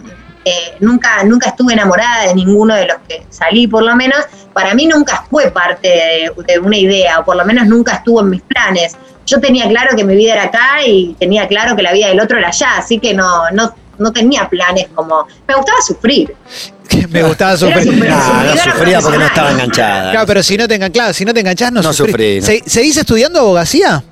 eh, 0.45 0.77
nunca, 0.81 1.23
nunca 1.25 1.49
estuve 1.49 1.73
enamorada 1.73 2.29
de 2.29 2.35
ninguno 2.35 2.75
de 2.75 2.87
los 2.87 2.97
que 3.09 3.27
salí, 3.31 3.67
por 3.67 3.83
lo 3.83 3.95
menos, 3.97 4.19
para 4.53 4.75
mí 4.75 4.87
nunca 4.87 5.25
fue 5.29 5.51
parte 5.51 5.89
de, 6.47 6.59
una 6.61 6.77
idea, 6.77 7.19
o 7.21 7.25
por 7.25 7.37
lo 7.37 7.45
menos 7.45 7.67
nunca 7.67 7.97
estuvo 7.97 8.21
en 8.21 8.31
mis 8.31 8.43
planes. 8.43 8.97
Yo 9.27 9.41
tenía 9.41 9.69
claro 9.69 9.97
que 9.97 10.05
mi 10.05 10.15
vida 10.15 10.35
era 10.35 10.45
acá 10.45 10.87
y 10.87 11.17
tenía 11.19 11.49
claro 11.49 11.75
que 11.75 11.83
la 11.83 11.93
vida 11.93 12.09
del 12.09 12.21
otro 12.21 12.39
era 12.39 12.49
allá, 12.49 12.79
así 12.79 13.01
que 13.01 13.13
no, 13.13 13.43
no 13.99 14.13
tenía 14.13 14.49
planes 14.49 14.87
como... 14.95 15.27
Me 15.47 15.55
gustaba 15.55 15.81
sufrir. 15.81 16.35
Me 17.11 17.23
gustaba 17.23 17.57
sufrir. 17.57 17.87
No, 18.09 18.43
no 18.45 18.57
sufría 18.57 19.01
porque 19.01 19.19
no 19.19 19.27
estaba 19.27 19.51
enganchada. 19.51 20.11
Claro, 20.13 20.27
pero 20.27 20.43
si 20.43 20.57
no 20.57 20.67
te 20.69 20.81
engan- 20.81 20.93
claro, 20.93 21.13
si 21.13 21.25
no 21.25 21.35
te 21.35 21.41
enganchás, 21.41 21.73
no, 21.73 21.83
No 21.83 21.93
sufrís. 21.93 22.45
sufrí, 22.45 22.59
no. 22.61 22.65
Se- 22.65 22.71
¿Seguís 22.71 22.97
estudiando 22.97 23.41
abogacía? 23.41 24.03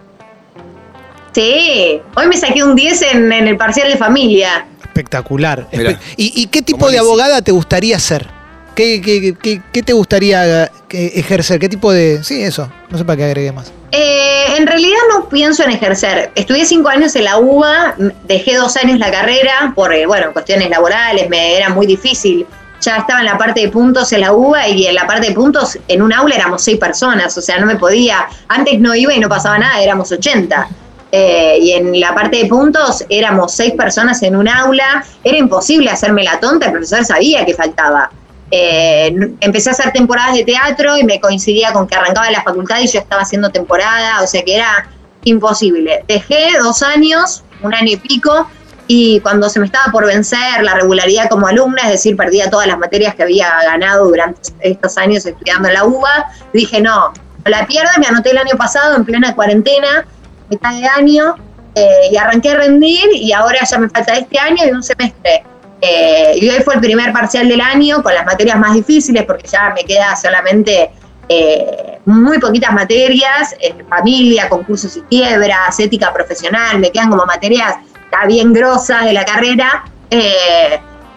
Sí, 1.35 2.01
hoy 2.15 2.27
me 2.29 2.37
saqué 2.37 2.63
un 2.63 2.77
10 2.77 3.03
en, 3.03 3.33
en 3.33 3.49
el 3.49 3.57
parcial 3.57 3.89
de 3.91 3.97
familia. 3.97 4.67
Espectacular. 4.85 5.67
Mirá. 5.73 5.99
¿Y, 6.17 6.33
y 6.43 6.47
qué 6.47 6.63
tipo 6.63 6.79
¿Cómo 6.81 6.91
de 6.91 6.99
abogada 6.99 7.43
te 7.43 7.51
gustaría 7.51 7.99
ser? 7.99 8.29
¿Qué, 8.75 9.01
qué- 9.01 9.35
qué- 9.41 9.63
qué 9.73 9.83
te 9.83 9.93
gustaría 9.93 10.65
eh, 10.65 10.71
ejercer? 10.91 11.59
¿Qué 11.61 11.69
tipo 11.69 11.93
de...? 11.93 12.23
Sí, 12.25 12.43
eso. 12.43 12.71
No 12.91 12.99
sé 12.99 13.05
para 13.05 13.17
qué 13.17 13.25
agregué 13.25 13.53
más. 13.53 13.73
Eh, 13.93 14.45
en 14.57 14.67
realidad 14.67 14.99
no 15.13 15.29
pienso 15.29 15.63
en 15.63 15.71
ejercer. 15.71 16.33
Estudié 16.35 16.65
cinco 16.65 16.89
años 16.89 17.15
en 17.15 17.25
la 17.25 17.39
UBA, 17.39 17.95
dejé 18.27 18.57
dos 18.57 18.77
años 18.77 18.99
la 18.99 19.11
carrera 19.11 19.73
por, 19.77 19.93
eh, 19.95 20.07
bueno, 20.07 20.33
cuestiones 20.33 20.69
laborales, 20.71 21.29
me 21.29 21.57
era 21.57 21.69
muy 21.69 21.87
difícil. 21.87 22.45
Ya 22.81 22.97
estaba 22.97 23.21
en 23.21 23.27
la 23.27 23.39
parte 23.39 23.61
de 23.61 23.69
puntos 23.69 24.13
en 24.13 24.21
la 24.23 24.33
UBA 24.33 24.69
y 24.69 24.87
en 24.89 24.95
la 24.97 25.07
parte 25.07 25.29
de 25.29 25.35
puntos 25.35 25.79
en 25.89 26.03
un 26.03 26.13
aula 26.13 26.35
éramos 26.35 26.63
seis 26.63 26.77
personas, 26.79 27.39
o 27.39 27.41
sea, 27.41 27.59
no 27.59 27.67
me 27.67 27.77
podía. 27.77 28.27
Antes 28.49 28.81
no 28.81 28.95
iba 28.95 29.15
y 29.15 29.21
no 29.21 29.29
pasaba 29.29 29.59
nada, 29.59 29.81
éramos 29.81 30.11
80. 30.11 30.69
Eh, 31.13 31.59
y 31.63 31.71
en 31.73 32.01
la 32.01 32.13
parte 32.13 32.39
de 32.39 32.47
puntos 32.47 33.05
éramos 33.09 33.53
seis 33.53 33.73
personas 33.75 34.21
en 34.25 34.35
un 34.35 34.49
aula, 34.49 35.05
era 35.23 35.39
imposible 35.39 35.89
hacerme 35.89 36.25
la 36.25 36.41
tonta, 36.41 36.67
el 36.67 36.73
profesor 36.73 37.05
sabía 37.05 37.47
que 37.47 37.55
faltaba. 37.55 38.11
Eh, 38.57 39.35
empecé 39.41 39.71
a 39.71 39.73
hacer 39.73 39.91
temporadas 39.91 40.35
de 40.37 40.45
teatro 40.45 40.97
y 40.97 41.03
me 41.03 41.19
coincidía 41.19 41.73
con 41.73 41.89
que 41.89 41.97
arrancaba 41.97 42.31
la 42.31 42.41
facultad 42.41 42.79
y 42.79 42.87
yo 42.87 43.01
estaba 43.01 43.23
haciendo 43.23 43.51
temporada, 43.51 44.23
o 44.23 44.29
sea 44.29 44.45
que 44.45 44.55
era 44.55 44.89
imposible. 45.25 46.05
Dejé 46.07 46.51
dos 46.63 46.81
años, 46.85 47.43
un 47.63 47.75
año 47.75 47.95
y 47.95 47.97
pico, 47.97 48.49
y 48.87 49.19
cuando 49.21 49.51
se 49.51 49.59
me 49.59 49.67
estaba 49.67 49.91
por 49.91 50.07
vencer 50.07 50.63
la 50.63 50.75
regularidad 50.75 51.29
como 51.29 51.49
alumna, 51.49 51.83
es 51.83 51.91
decir, 51.91 52.17
perdía 52.17 52.49
todas 52.49 52.69
las 52.69 52.79
materias 52.79 53.17
que 53.17 53.25
había 53.25 53.51
ganado 53.65 54.07
durante 54.07 54.53
estos 54.61 54.97
años 54.99 55.27
estudiando 55.27 55.67
en 55.67 55.75
la 55.75 55.85
UBA, 55.85 56.27
dije, 56.53 56.81
no, 56.81 57.09
no 57.09 57.51
la 57.51 57.67
pierdo, 57.67 57.91
me 57.99 58.07
anoté 58.07 58.31
el 58.31 58.39
año 58.39 58.57
pasado 58.57 58.95
en 58.95 59.05
plena 59.05 59.35
cuarentena, 59.35 60.07
mitad 60.49 60.73
de 60.75 60.87
año, 60.87 61.35
eh, 61.75 62.09
y 62.13 62.17
arranqué 62.17 62.51
a 62.51 62.55
rendir 62.55 63.09
y 63.15 63.33
ahora 63.33 63.59
ya 63.69 63.79
me 63.79 63.89
falta 63.89 64.17
este 64.17 64.39
año 64.39 64.65
y 64.65 64.71
un 64.71 64.83
semestre. 64.85 65.43
Eh, 65.87 66.39
y 66.41 66.49
hoy 66.49 66.63
fue 66.63 66.77
el 66.77 66.81
primer 66.81 67.13
parcial 67.13 67.47
del 67.47 67.61
año 67.61 68.03
con 68.03 68.15
las 68.15 68.25
materias 68.25 68.59
más 68.59 68.73
difíciles 68.73 69.25
porque 69.25 69.47
ya 69.47 69.71
me 69.75 69.85
queda 69.85 70.17
solamente 70.17 70.91
eh, 71.29 71.99
muy 72.07 72.39
poquitas 72.39 72.73
materias, 72.73 73.55
eh, 73.61 73.75
familia, 73.87 74.49
concursos 74.49 74.97
y 74.97 75.03
quiebras, 75.03 75.79
ética 75.79 76.11
profesional, 76.11 76.79
me 76.79 76.91
quedan 76.91 77.11
como 77.11 77.27
materias 77.27 77.75
bien 78.27 78.53
grosas 78.55 79.05
de 79.05 79.13
la 79.13 79.25
carrera. 79.27 79.85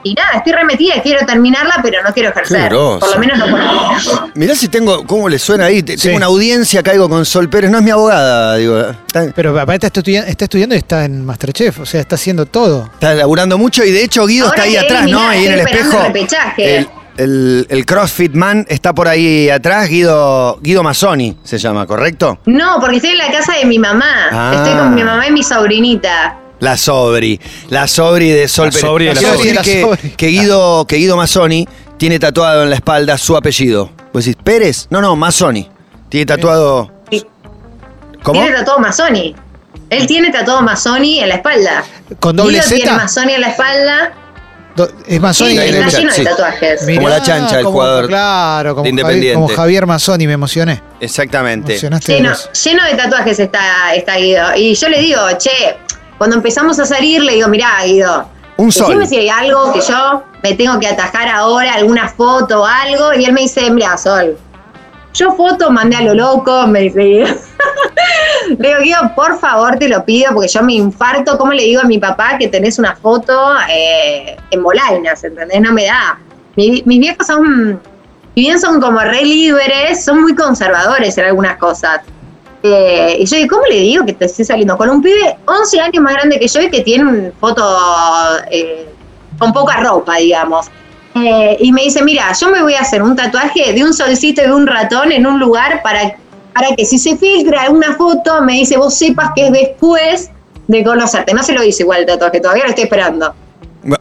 Y 0.07 0.13
nada, 0.13 0.31
estoy 0.37 0.53
remetida, 0.53 1.01
quiero 1.01 1.25
terminarla, 1.25 1.79
pero 1.83 2.01
no 2.03 2.13
quiero 2.13 2.29
ejercer. 2.29 2.69
Por 2.71 3.09
lo 3.13 3.19
menos 3.19 3.37
no 3.37 3.47
por 3.49 3.61
ahora. 3.61 3.97
Mirá 4.35 4.55
si 4.55 4.67
tengo, 4.67 5.05
¿cómo 5.05 5.29
le 5.29 5.39
suena 5.39 5.65
ahí? 5.65 5.79
Sí. 5.79 5.95
Tengo 5.97 6.17
una 6.17 6.25
audiencia, 6.27 6.81
caigo 6.83 7.09
con 7.09 7.25
Sol 7.25 7.49
Pérez, 7.49 7.69
no 7.71 7.77
es 7.77 7.83
mi 7.83 7.91
abogada, 7.91 8.55
digo. 8.57 8.79
Está, 8.79 9.31
Pero 9.35 9.59
aparte 9.59 9.87
está, 9.87 10.01
estudi- 10.01 10.23
está 10.27 10.45
estudiando 10.45 10.75
y 10.75 10.79
está 10.79 11.05
en 11.05 11.25
Masterchef, 11.25 11.79
o 11.79 11.85
sea, 11.85 12.01
está 12.01 12.15
haciendo 12.15 12.45
todo. 12.45 12.89
está 12.93 13.13
laburando 13.13 13.57
mucho 13.57 13.83
y 13.83 13.91
de 13.91 14.03
hecho 14.03 14.25
Guido 14.25 14.47
Ahora 14.47 14.65
está 14.65 14.69
ahí 14.69 14.75
atrás, 14.85 15.07
¿no? 15.09 15.27
Ahí 15.27 15.45
en 15.45 15.53
el 15.53 15.59
espejo. 15.61 15.97
el 15.99 16.05
repechaje. 16.07 16.77
El, 16.77 16.89
el- 17.17 17.65
el 17.69 17.85
CrossFit 17.85 18.33
Man 18.35 18.65
está 18.69 18.93
por 18.93 19.07
ahí 19.07 19.49
atrás, 19.49 19.89
Guido, 19.89 20.59
Guido 20.61 20.83
Mazzoni 20.83 21.35
se 21.43 21.57
llama, 21.57 21.87
¿correcto? 21.87 22.39
No, 22.45 22.77
porque 22.79 22.97
estoy 22.97 23.11
en 23.11 23.17
la 23.17 23.31
casa 23.31 23.53
de 23.53 23.65
mi 23.65 23.79
mamá. 23.79 24.27
Ah. 24.31 24.51
Estoy 24.55 24.77
con 24.77 24.93
mi 24.93 25.03
mamá 25.03 25.27
y 25.27 25.31
mi 25.31 25.41
sobrinita. 25.43 26.37
La 26.59 26.75
Sobri, 26.77 27.39
la 27.69 27.87
Sobri 27.87 28.29
de 28.29 28.47
Sol 28.47 28.65
La 28.65 28.71
Pérez. 28.71 28.81
Sobri 28.81 29.05
de 29.05 29.13
la 29.13 29.19
Quiero 29.19 29.33
Sobri. 29.35 29.49
decir 29.49 29.55
La 29.55 29.63
que, 29.63 29.81
Sobri. 29.81 30.09
que 30.17 30.27
Guido, 30.27 30.85
que 30.87 30.95
Guido 30.97 31.15
Mazzoni 31.17 31.67
tiene 31.97 32.19
tatuado 32.19 32.63
en 32.63 32.69
la 32.69 32.75
espalda 32.75 33.17
su 33.17 33.35
apellido. 33.37 33.91
¿Vos 34.13 34.25
decís 34.25 34.41
Pérez? 34.43 34.87
No, 34.89 35.01
no, 35.01 35.15
Mazzoni. 35.15 35.69
Tiene 36.09 36.25
tatuado. 36.25 36.91
¿Cómo? 38.23 38.41
Tiene 38.41 38.55
tatuado 38.57 38.79
Mazzoni. 38.79 39.35
Él 39.89 40.07
tiene 40.07 40.31
tatuado 40.31 40.61
Mazzoni 40.61 41.19
en 41.21 41.29
la 41.29 41.35
espalda. 41.35 41.83
¿Con 42.19 42.35
doble 42.35 42.53
Guido 42.53 42.63
Z? 42.63 42.75
tiene 42.75 42.91
Mazzoni 42.91 43.33
en 43.33 43.41
la 43.41 43.47
espalda. 43.49 44.13
Do- 44.75 44.89
Es 45.07 45.19
Mazzoni. 45.21 45.51
Sí, 45.51 45.57
está 45.57 45.67
en 45.69 45.75
el 45.83 45.89
chat, 45.91 45.99
lleno 46.01 46.11
sí. 46.13 46.23
de 46.23 46.29
tatuajes. 46.29 46.83
Mirá, 46.85 46.97
Como 47.01 47.09
la 47.09 47.23
chancha, 47.23 47.57
el 47.59 47.63
como- 47.65 47.73
jugador 47.79 48.07
Claro, 48.07 48.75
como, 48.75 48.83
de 48.83 48.89
Javier, 48.89 48.99
Independiente. 49.05 49.33
como 49.35 49.47
Javier 49.47 49.85
Mazzoni, 49.87 50.27
me 50.27 50.33
emocioné. 50.33 50.81
Exactamente. 50.99 51.73
Emocionaste 51.73 52.11
de 52.11 52.17
Lleno, 52.17 52.29
los- 52.31 52.63
lleno 52.63 52.83
de 52.85 52.93
tatuajes 52.95 53.39
está, 53.39 53.95
está 53.95 54.17
Guido. 54.17 54.55
Y 54.55 54.75
yo 54.75 54.89
le 54.89 54.99
digo, 54.99 55.19
che, 55.37 55.77
cuando 56.17 56.35
empezamos 56.35 56.79
a 56.79 56.85
salir, 56.85 57.21
le 57.23 57.33
digo, 57.35 57.47
mirá, 57.47 57.69
Guido. 57.85 58.27
Un 58.57 58.71
sol. 58.71 59.05
Si 59.07 59.15
hay 59.17 59.29
algo 59.29 59.71
que 59.71 59.81
yo 59.81 60.23
me 60.41 60.53
tengo 60.53 60.79
que 60.79 60.87
atajar 60.87 61.27
ahora, 61.27 61.73
alguna 61.75 62.07
foto 62.07 62.61
o 62.61 62.65
algo. 62.65 63.13
Y 63.13 63.25
él 63.25 63.33
me 63.33 63.41
dice, 63.41 63.69
mirá, 63.69 63.97
Sol. 63.97 64.35
Yo 65.13 65.33
foto 65.33 65.69
mandé 65.71 65.95
a 65.97 66.01
lo 66.01 66.13
loco, 66.15 66.65
me 66.67 66.81
dice. 66.81 67.25
Le 68.57 68.67
digo, 68.67 68.79
Guido, 68.81 69.11
por 69.15 69.39
favor, 69.39 69.77
te 69.77 69.87
lo 69.89 70.03
pido, 70.05 70.33
porque 70.33 70.47
yo 70.47 70.61
me 70.63 70.73
infarto. 70.73 71.37
¿Cómo 71.37 71.53
le 71.53 71.63
digo 71.63 71.81
a 71.81 71.85
mi 71.85 71.97
papá 71.99 72.37
que 72.37 72.47
tenés 72.47 72.79
una 72.79 72.95
foto 72.95 73.53
eh, 73.69 74.37
en 74.51 74.63
Bolainas, 74.63 75.23
¿entendés? 75.23 75.59
No 75.61 75.71
me 75.73 75.85
da. 75.85 76.17
Mi- 76.55 76.81
mis 76.85 76.99
viejos 76.99 77.27
son, 77.27 77.79
si 78.35 78.41
bien 78.41 78.59
son 78.59 78.79
como 78.81 78.99
re 79.01 79.21
libres, 79.23 80.03
son 80.03 80.21
muy 80.21 80.33
conservadores 80.35 81.17
en 81.17 81.25
algunas 81.25 81.57
cosas. 81.57 81.99
Eh, 82.73 83.17
y 83.19 83.25
yo 83.25 83.37
¿cómo 83.49 83.63
le 83.65 83.79
digo 83.79 84.05
que 84.05 84.13
te 84.13 84.25
estoy 84.25 84.45
saliendo 84.45 84.77
con 84.77 84.89
un 84.89 85.01
pibe 85.01 85.37
11 85.45 85.79
años 85.79 86.03
más 86.03 86.13
grande 86.13 86.39
que 86.39 86.47
yo 86.47 86.61
y 86.61 86.69
que 86.69 86.81
tiene 86.81 87.03
una 87.05 87.31
foto 87.39 87.63
eh, 88.51 88.87
con 89.37 89.53
poca 89.53 89.77
ropa, 89.77 90.15
digamos? 90.17 90.67
Eh, 91.15 91.57
y 91.59 91.71
me 91.71 91.83
dice, 91.83 92.03
mira, 92.03 92.31
yo 92.39 92.49
me 92.49 92.61
voy 92.61 92.73
a 92.73 92.81
hacer 92.81 93.01
un 93.01 93.15
tatuaje 93.15 93.73
de 93.73 93.83
un 93.83 93.93
solcito 93.93 94.41
y 94.41 94.45
de 94.45 94.53
un 94.53 94.67
ratón 94.67 95.11
en 95.11 95.25
un 95.25 95.39
lugar 95.39 95.81
para, 95.81 96.15
para 96.53 96.75
que 96.75 96.85
si 96.85 96.99
se 96.99 97.17
filtra 97.17 97.69
una 97.69 97.95
foto, 97.95 98.41
me 98.41 98.53
dice, 98.53 98.77
vos 98.77 98.93
sepas 98.93 99.31
que 99.35 99.47
es 99.47 99.51
después 99.51 100.29
de 100.67 100.83
conocerte. 100.83 101.33
No 101.33 101.41
se 101.43 101.53
lo 101.53 101.63
hice 101.63 101.83
igual 101.83 102.01
el 102.01 102.05
tatuaje, 102.05 102.39
todavía 102.39 102.63
lo 102.63 102.69
estoy 102.69 102.83
esperando. 102.83 103.33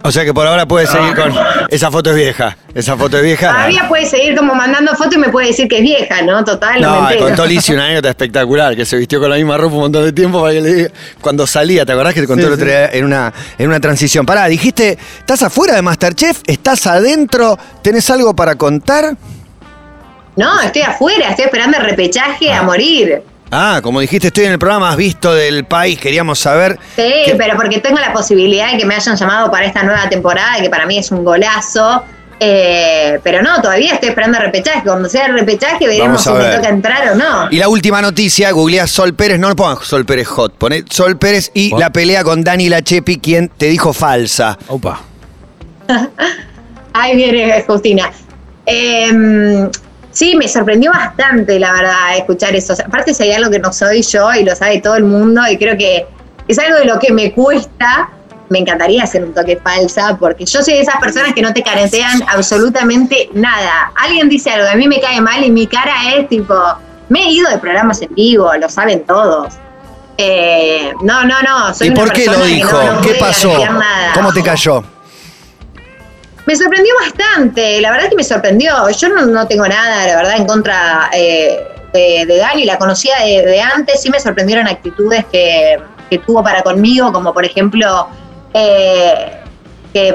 O 0.03 0.11
sea 0.11 0.25
que 0.25 0.35
por 0.35 0.47
ahora 0.47 0.67
puede 0.67 0.87
seguir 0.87 1.15
con. 1.15 1.33
Esa 1.69 1.91
foto 1.91 2.11
es 2.11 2.17
vieja. 2.17 2.57
Esa 2.75 2.97
foto 2.97 3.19
es 3.19 3.23
vieja. 3.23 3.53
Todavía 3.53 3.87
puede 3.89 4.07
seguir 4.07 4.37
como 4.37 4.55
mandando 4.55 4.93
fotos 4.95 5.15
y 5.15 5.19
me 5.19 5.29
puede 5.29 5.49
decir 5.49 5.69
que 5.69 5.77
es 5.77 5.83
vieja, 5.83 6.23
¿no? 6.23 6.45
Total, 6.45 6.81
no, 6.81 7.03
me 7.03 7.17
contó 7.17 7.47
Lizzie 7.47 7.75
una 7.75 7.85
anécdota 7.85 8.09
espectacular, 8.11 8.75
que 8.75 8.85
se 8.85 8.97
vistió 8.97 9.21
con 9.21 9.31
la 9.31 9.37
misma 9.37 9.57
ropa 9.57 9.75
un 9.77 9.83
montón 9.83 10.05
de 10.05 10.13
tiempo 10.13 10.41
para 10.41 10.55
que 10.55 10.61
le 10.61 10.75
diga. 10.75 10.91
Cuando 11.21 11.47
salía, 11.47 11.87
¿te 11.87 11.93
acordás 11.93 12.15
que 12.15 12.23
te 12.23 12.27
contó 12.27 12.43
Sí, 12.43 12.49
el 12.49 12.55
otro 12.55 12.67
día 12.67 12.87
en 12.93 13.05
una, 13.05 13.33
en 13.59 13.69
una 13.69 13.81
transición? 13.81 14.27
Pará, 14.27 14.47
dijiste, 14.47 14.99
¿estás 15.21 15.43
afuera 15.43 15.75
de 15.75 15.83
Masterchef? 15.83 16.41
¿Estás 16.47 16.87
adentro? 16.87 17.57
¿Tenés 17.83 18.11
algo 18.11 18.35
para 18.35 18.57
contar? 18.57 19.17
No, 20.35 20.61
estoy 20.61 20.83
afuera, 20.83 21.31
estoy 21.31 21.47
esperando 21.47 21.79
el 21.79 21.85
repechaje 21.85 22.53
a 22.53 22.63
morir. 22.63 23.23
Ah, 23.51 23.81
como 23.83 24.01
dijiste, 24.01 24.29
estoy 24.29 24.45
en 24.47 24.53
el 24.53 24.59
programa 24.59 24.89
más 24.89 24.97
visto 24.97 25.33
del 25.33 25.65
país, 25.65 25.99
queríamos 26.01 26.39
saber. 26.39 26.79
Sí, 26.97 27.03
que- 27.25 27.35
pero 27.37 27.57
porque 27.57 27.79
tengo 27.79 27.99
la 27.99 28.13
posibilidad 28.13 28.73
de 28.73 28.79
que 28.79 28.85
me 28.85 28.95
hayan 28.97 29.17
llamado 29.17 29.51
para 29.51 29.67
esta 29.67 29.83
nueva 29.85 30.09
temporada, 30.09 30.61
que 30.61 30.69
para 30.69 30.85
mí 30.87 30.99
es 30.99 31.11
un 31.11 31.25
golazo. 31.25 32.03
Eh, 32.39 33.19
pero 33.23 33.41
no, 33.41 33.63
todavía 33.63 33.95
estoy 33.95 34.11
esperando 34.11 34.37
el 34.37 34.45
repechaje. 34.45 34.83
Cuando 34.83 35.09
sea 35.09 35.25
el 35.27 35.33
repechaje, 35.39 35.87
veremos 35.87 36.23
si 36.23 36.31
me 36.31 36.45
toca 36.57 36.69
entrar 36.69 37.09
o 37.13 37.15
no. 37.15 37.49
Y 37.51 37.57
la 37.57 37.69
última 37.71 38.03
noticia, 38.03 38.51
googleás 38.51 38.91
Sol 38.91 39.15
Pérez, 39.15 39.39
no 39.39 39.57
pongas 39.57 39.87
Sol 39.87 40.05
Pérez 40.05 40.27
Hot, 40.29 40.53
poné 40.59 40.85
Sol 40.91 41.17
Pérez 41.17 41.51
y 41.55 41.73
Oh. 41.73 41.79
la 41.79 41.91
pelea 41.91 42.25
con 42.25 42.45
Dani 42.45 42.69
Lachepi, 42.69 43.21
quien 43.21 43.49
te 43.49 43.67
dijo 43.67 43.95
falsa. 43.95 44.59
Opa. 44.69 45.01
Ahí 46.93 47.17
viene 47.17 47.65
Justina. 47.67 48.11
Em, 48.67 49.71
sí, 50.17 50.35
me 50.35 50.49
sorprendió 50.49 50.91
bastante, 50.93 51.59
la 51.61 51.73
verdad, 51.73 52.17
escuchar 52.17 52.57
eso. 52.57 52.73
Aparte, 52.73 53.13
si 53.13 53.25
hay 53.25 53.33
algo 53.33 53.51
que 53.51 53.59
no 53.59 53.71
soy 53.73 54.01
yo 54.03 54.33
y 54.33 54.45
lo 54.45 54.57
sabe 54.57 54.81
todo 54.81 54.97
el 54.97 55.05
mundo, 55.05 55.43
y 55.51 55.59
creo 55.59 55.77
que 55.77 56.07
es 56.49 56.59
algo 56.59 56.79
de 56.79 56.87
lo 56.87 56.99
que 56.99 57.13
me 57.13 57.33
cuesta. 57.33 58.09
Me 58.49 58.61
encantaría 58.61 59.03
hacer 59.03 59.25
un 59.25 59.35
toque 59.35 59.57
falsa, 59.63 60.17
porque 60.21 60.45
yo 60.47 60.63
soy 60.63 60.75
de 60.75 60.81
esas 60.83 60.97
personas 61.01 61.35
que 61.35 61.43
no 61.43 61.53
te 61.53 61.63
caretean 61.65 62.23
absolutamente 62.29 63.29
nada. 63.35 63.91
Alguien 63.97 64.29
dice 64.29 64.51
algo, 64.53 64.69
a 64.69 64.77
mí 64.77 64.87
me 64.87 65.01
cae 65.01 65.21
mal 65.21 65.43
y 65.45 65.51
mi 65.51 65.67
cara 65.67 65.93
es 66.15 66.29
tipo, 66.29 66.55
me 67.09 67.23
he 67.25 67.31
ido 67.33 67.51
de 67.51 67.59
programas 67.59 68.01
en 68.03 68.15
vivo, 68.15 68.51
lo 68.57 68.69
saben 68.69 69.05
todos. 69.05 69.55
Eh, 70.17 70.93
no, 71.03 71.25
no, 71.25 71.43
no. 71.43 71.75
Soy 71.75 71.89
¿Y 71.89 71.91
por 71.91 72.13
qué 72.13 72.27
lo 72.27 72.43
dijo? 72.45 72.73
no- 72.73 72.93
no 72.95 73.01
¿Qué 73.03 73.15
pasó? 73.15 73.53
¿Cómo 74.15 74.33
te 74.33 74.43
cayó? 74.43 74.83
Me 76.47 76.55
sorprendió 76.55 76.93
bastante, 77.01 77.81
la 77.81 77.91
verdad 77.91 78.09
que 78.09 78.17
me 78.17 78.25
sorprendió. 78.25 78.89
Yo 78.91 79.09
no, 79.09 79.27
no 79.27 79.47
tengo 79.47 79.67
nada, 79.67 80.07
la 80.07 80.17
verdad, 80.17 80.37
en 80.37 80.47
contra 80.47 81.11
eh, 81.13 81.59
de, 81.93 82.37
Dani, 82.37 82.65
la 82.65 82.79
conocía 82.79 83.15
de, 83.25 83.61
antes, 83.61 84.03
sí 84.03 84.11
me 84.11 84.21
sorprendieron 84.21 84.67
actitudes 84.69 85.25
que, 85.33 85.79
que 86.11 86.19
tuvo 86.19 86.43
para 86.43 86.63
conmigo, 86.63 87.13
como 87.13 87.33
por 87.33 87.45
ejemplo, 87.45 88.09
eh, 88.55 89.41
que, 89.93 90.15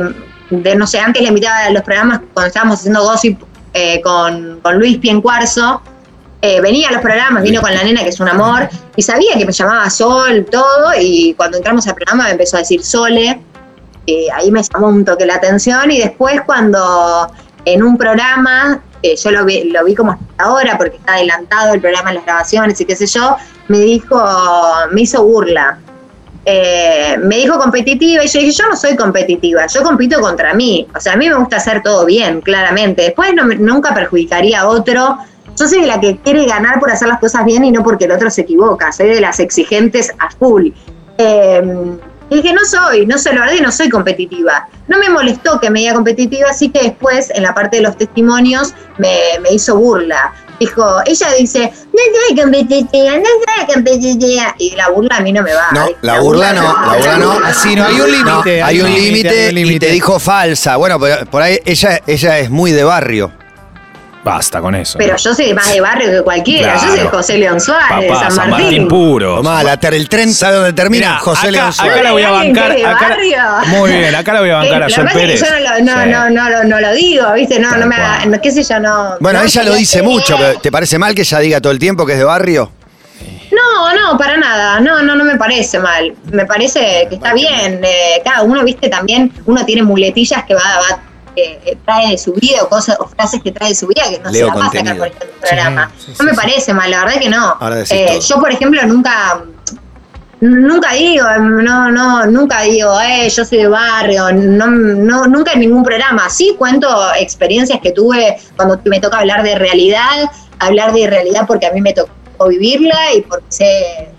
de, 0.49 0.75
no 0.75 0.87
sé, 0.87 0.99
antes 0.99 1.21
le 1.21 1.29
invitaba 1.29 1.65
a 1.65 1.69
los 1.69 1.83
programas 1.83 2.21
cuando 2.33 2.47
estábamos 2.47 2.79
haciendo 2.79 3.03
gossip 3.03 3.41
eh, 3.73 4.01
con, 4.01 4.59
con 4.61 4.77
Luis 4.77 4.97
Piencuarzo, 4.97 5.81
eh, 6.41 6.59
venía 6.59 6.89
a 6.89 6.91
los 6.93 7.01
programas, 7.01 7.43
vino 7.43 7.61
con 7.61 7.73
la 7.73 7.83
nena, 7.83 8.03
que 8.03 8.09
es 8.09 8.19
un 8.19 8.27
amor, 8.27 8.67
y 8.95 9.01
sabía 9.01 9.37
que 9.37 9.45
me 9.45 9.51
llamaba 9.51 9.89
Sol, 9.89 10.45
todo, 10.51 10.91
y 10.99 11.33
cuando 11.35 11.57
entramos 11.57 11.87
al 11.87 11.95
programa 11.95 12.25
me 12.25 12.31
empezó 12.31 12.57
a 12.57 12.59
decir 12.59 12.83
Sole, 12.83 13.39
ahí 14.33 14.51
me 14.51 14.61
llamó 14.63 14.87
un 14.87 15.05
toque 15.05 15.25
la 15.25 15.35
atención 15.35 15.91
y 15.91 15.99
después 15.99 16.41
cuando 16.45 17.31
en 17.65 17.83
un 17.83 17.97
programa, 17.97 18.81
yo 19.03 19.31
lo 19.31 19.45
vi, 19.45 19.95
como 19.95 20.17
ahora 20.37 20.77
porque 20.77 20.97
está 20.97 21.13
adelantado 21.13 21.73
el 21.73 21.81
programa 21.81 22.09
en 22.09 22.15
las 22.17 22.25
grabaciones 22.25 22.81
y 22.81 22.85
qué 22.85 22.95
sé 22.95 23.07
yo, 23.07 23.35
me 23.67 23.79
dijo, 23.79 24.21
me 24.91 25.01
hizo 25.01 25.23
burla. 25.23 25.79
Eh, 26.43 27.17
me 27.23 27.37
dijo 27.37 27.59
competitiva 27.59 28.23
y 28.23 28.27
yo 28.27 28.39
dije, 28.39 28.51
yo 28.51 28.67
no 28.67 28.75
soy 28.75 28.95
competitiva, 28.95 29.67
yo 29.67 29.83
compito 29.83 30.19
contra 30.19 30.53
mí. 30.55 30.87
O 30.95 30.99
sea, 30.99 31.13
a 31.13 31.15
mí 31.15 31.29
me 31.29 31.35
gusta 31.35 31.57
hacer 31.57 31.83
todo 31.83 32.05
bien, 32.05 32.41
claramente. 32.41 33.03
Después 33.03 33.31
nunca 33.59 33.93
perjudicaría 33.93 34.61
a 34.61 34.67
otro. 34.67 35.17
Yo 35.57 35.67
soy 35.67 35.81
de 35.81 35.87
la 35.87 35.99
que 35.99 36.17
quiere 36.17 36.45
ganar 36.45 36.79
por 36.79 36.89
hacer 36.89 37.09
las 37.09 37.19
cosas 37.19 37.45
bien 37.45 37.63
y 37.63 37.71
no 37.71 37.83
porque 37.83 38.05
el 38.05 38.11
otro 38.11 38.31
se 38.31 38.41
equivoca. 38.41 38.91
Soy 38.91 39.09
de 39.09 39.21
las 39.21 39.39
exigentes 39.39 40.11
a 40.17 40.31
full. 40.31 40.69
Eh, 41.19 41.97
y 42.31 42.35
dije, 42.37 42.53
no 42.53 42.63
soy, 42.63 43.05
no 43.05 43.17
soy, 43.17 43.33
la 43.33 43.41
verdad 43.41 43.55
que 43.55 43.61
no 43.61 43.71
soy 43.73 43.89
competitiva. 43.89 44.65
No 44.87 44.97
me 44.99 45.09
molestó 45.09 45.59
que 45.59 45.69
me 45.69 45.81
diga 45.81 45.93
competitiva, 45.93 46.49
así 46.49 46.69
que 46.69 46.81
después, 46.81 47.29
en 47.35 47.43
la 47.43 47.53
parte 47.53 47.77
de 47.77 47.83
los 47.83 47.97
testimonios, 47.97 48.73
me, 48.99 49.37
me 49.41 49.51
hizo 49.51 49.75
burla. 49.75 50.33
Dijo, 50.57 51.01
ella 51.05 51.27
dice, 51.37 51.73
no 51.91 51.99
soy 52.27 52.37
competitiva, 52.41 53.17
no 53.17 53.25
soy 53.25 53.73
competitiva. 53.73 54.55
Y 54.59 54.75
la 54.77 54.89
burla 54.91 55.17
a 55.17 55.19
mí 55.19 55.33
no 55.33 55.43
me 55.43 55.53
va. 55.53 55.67
No, 55.73 55.89
la 56.01 56.21
burla 56.21 56.53
no, 56.53 56.61
la 56.61 56.93
burla 56.95 57.17
no. 57.17 57.31
Así 57.43 57.75
no, 57.75 57.85
hay 57.85 57.99
un 57.99 58.09
límite. 58.09 58.59
No, 58.61 58.65
hay 58.65 58.81
un 58.81 58.93
límite 58.93 59.51
y 59.51 59.79
te 59.79 59.87
dijo 59.87 60.17
falsa. 60.17 60.77
Bueno, 60.77 61.01
pero 61.01 61.25
por 61.25 61.41
ahí 61.41 61.59
ella, 61.65 62.01
ella 62.07 62.39
es 62.39 62.49
muy 62.49 62.71
de 62.71 62.85
barrio. 62.85 63.40
Basta 64.23 64.61
con 64.61 64.75
eso. 64.75 64.99
Pero 64.99 65.17
yo 65.17 65.33
soy 65.33 65.51
más 65.53 65.67
de 65.73 65.81
barrio 65.81 66.11
que 66.11 66.21
cualquiera. 66.21 66.75
Yo 66.75 66.95
soy. 66.95 66.99
José 67.07 67.37
León 67.39 67.59
Suárez, 67.59 68.01
de 68.01 68.07
Papá, 68.07 68.29
San 68.29 68.49
Martín. 68.51 68.87
puro. 68.87 69.37
Tomá, 69.37 69.63
la 69.63 69.77
ter- 69.77 69.95
el 69.95 70.07
tren, 70.07 70.31
¿sabe 70.31 70.57
dónde 70.57 70.73
termina? 70.73 71.07
Mirá, 71.07 71.19
José 71.19 71.39
acá- 71.47 71.51
León 71.51 71.65
acá 71.65 71.73
Suárez. 71.73 72.03
la 72.03 72.11
voy 72.11 72.21
a 72.21 72.27
¿Alguien 72.29 72.53
bancar. 72.55 72.71
acá 72.95 73.17
muy 73.65 73.91
bien, 73.91 74.13
acá 74.15 74.33
la 74.33 74.39
voy 74.41 74.49
a 74.51 74.55
bancar 74.57 74.83
a 74.83 74.89
Sol 74.89 75.07
es 75.07 75.13
Pérez. 75.13 75.41
que 75.41 75.49
yo 75.49 75.53
no 75.55 75.59
lo, 75.59 75.79
no, 75.83 76.03
Sí. 76.03 76.09
no, 76.11 76.29
no, 76.29 76.49
lo- 76.49 76.63
no 76.65 76.79
lo 76.81 76.93
digo, 76.93 77.33
¿viste? 77.33 77.59
No, 77.59 77.75
no 77.75 77.87
me 77.87 77.95
haga- 77.95 78.25
no, 78.27 78.39
qué 78.39 78.51
sé 78.51 78.61
yo, 78.61 78.79
no. 78.79 79.15
Bueno, 79.19 79.39
no, 79.39 79.45
ella 79.45 79.61
que 79.61 79.65
lo 79.65 79.71
no 79.73 79.77
dice 79.79 80.01
mucho, 80.03 80.37
pero 80.37 80.59
¿te 80.59 80.71
parece 80.71 80.99
mal 80.99 81.15
que 81.15 81.21
ella 81.21 81.39
diga 81.39 81.59
todo 81.59 81.71
el 81.73 81.79
tiempo 81.79 82.05
que 82.05 82.13
es 82.13 82.19
de 82.19 82.23
barrio? 82.25 82.71
No, 83.51 83.93
no, 83.93 84.17
para 84.17 84.37
nada. 84.37 84.79
No, 84.79 85.01
no, 85.01 85.15
no 85.15 85.23
me 85.25 85.35
parece 85.35 85.79
mal. 85.79 86.13
Me 86.31 86.45
parece 86.45 87.07
que 87.09 87.15
está 87.15 87.33
bien. 87.33 87.81
eh, 87.83 88.21
cada 88.23 88.43
uno, 88.43 88.63
viste, 88.63 88.87
también 88.87 89.31
uno 89.45 89.65
tiene 89.65 89.83
muletillas 89.83 90.43
que 90.45 90.53
va, 90.53 90.61
va 90.61 90.99
eh, 91.35 91.77
trae 91.85 92.09
de 92.11 92.17
su 92.17 92.33
vida 92.33 92.63
o 92.63 92.69
cosas 92.69 92.97
o 92.99 93.07
frases 93.07 93.41
que 93.41 93.51
trae 93.51 93.69
de 93.69 93.75
su 93.75 93.87
vida 93.87 94.03
que 94.09 94.19
no 94.19 94.29
Leo 94.29 94.47
se 94.47 94.53
la 94.59 94.65
pasa 94.65 94.79
acá 94.79 94.95
por 94.95 95.07
el 95.07 95.13
programa. 95.13 95.91
Sí, 95.97 96.05
sí, 96.07 96.13
no 96.19 96.25
me 96.25 96.31
sí, 96.31 96.35
sí. 96.35 96.41
parece 96.41 96.73
mal, 96.73 96.91
la 96.91 97.05
verdad 97.05 97.19
que 97.21 97.29
no. 97.29 97.57
Ahora 97.59 97.75
decís 97.75 97.91
Eh, 97.91 98.05
todo. 98.07 98.19
yo, 98.19 98.35
por 98.41 98.51
ejemplo, 98.51 98.85
nunca 98.85 99.43
nunca 100.41 100.93
digo, 100.93 101.23
no, 101.39 101.91
no, 101.91 102.25
nunca 102.25 102.61
digo, 102.61 102.99
eh, 102.99 103.29
yo 103.29 103.45
soy 103.45 103.59
de 103.59 103.67
barrio, 103.67 104.31
no, 104.33 104.65
no, 104.67 105.27
nunca 105.27 105.53
en 105.53 105.59
ningún 105.59 105.83
programa. 105.83 106.29
Sí 106.29 106.55
cuento 106.57 106.87
experiencias 107.19 107.79
que 107.81 107.91
tuve 107.91 108.37
cuando 108.55 108.79
me 108.85 108.99
toca 108.99 109.19
hablar 109.19 109.43
de 109.43 109.55
realidad, 109.55 110.29
hablar 110.59 110.93
de 110.93 111.07
realidad 111.07 111.45
porque 111.47 111.67
a 111.67 111.71
mí 111.71 111.79
me 111.81 111.93
tocó 111.93 112.47
vivirla 112.47 113.13
y 113.15 113.21
porque 113.21 113.45
sé 113.49 114.09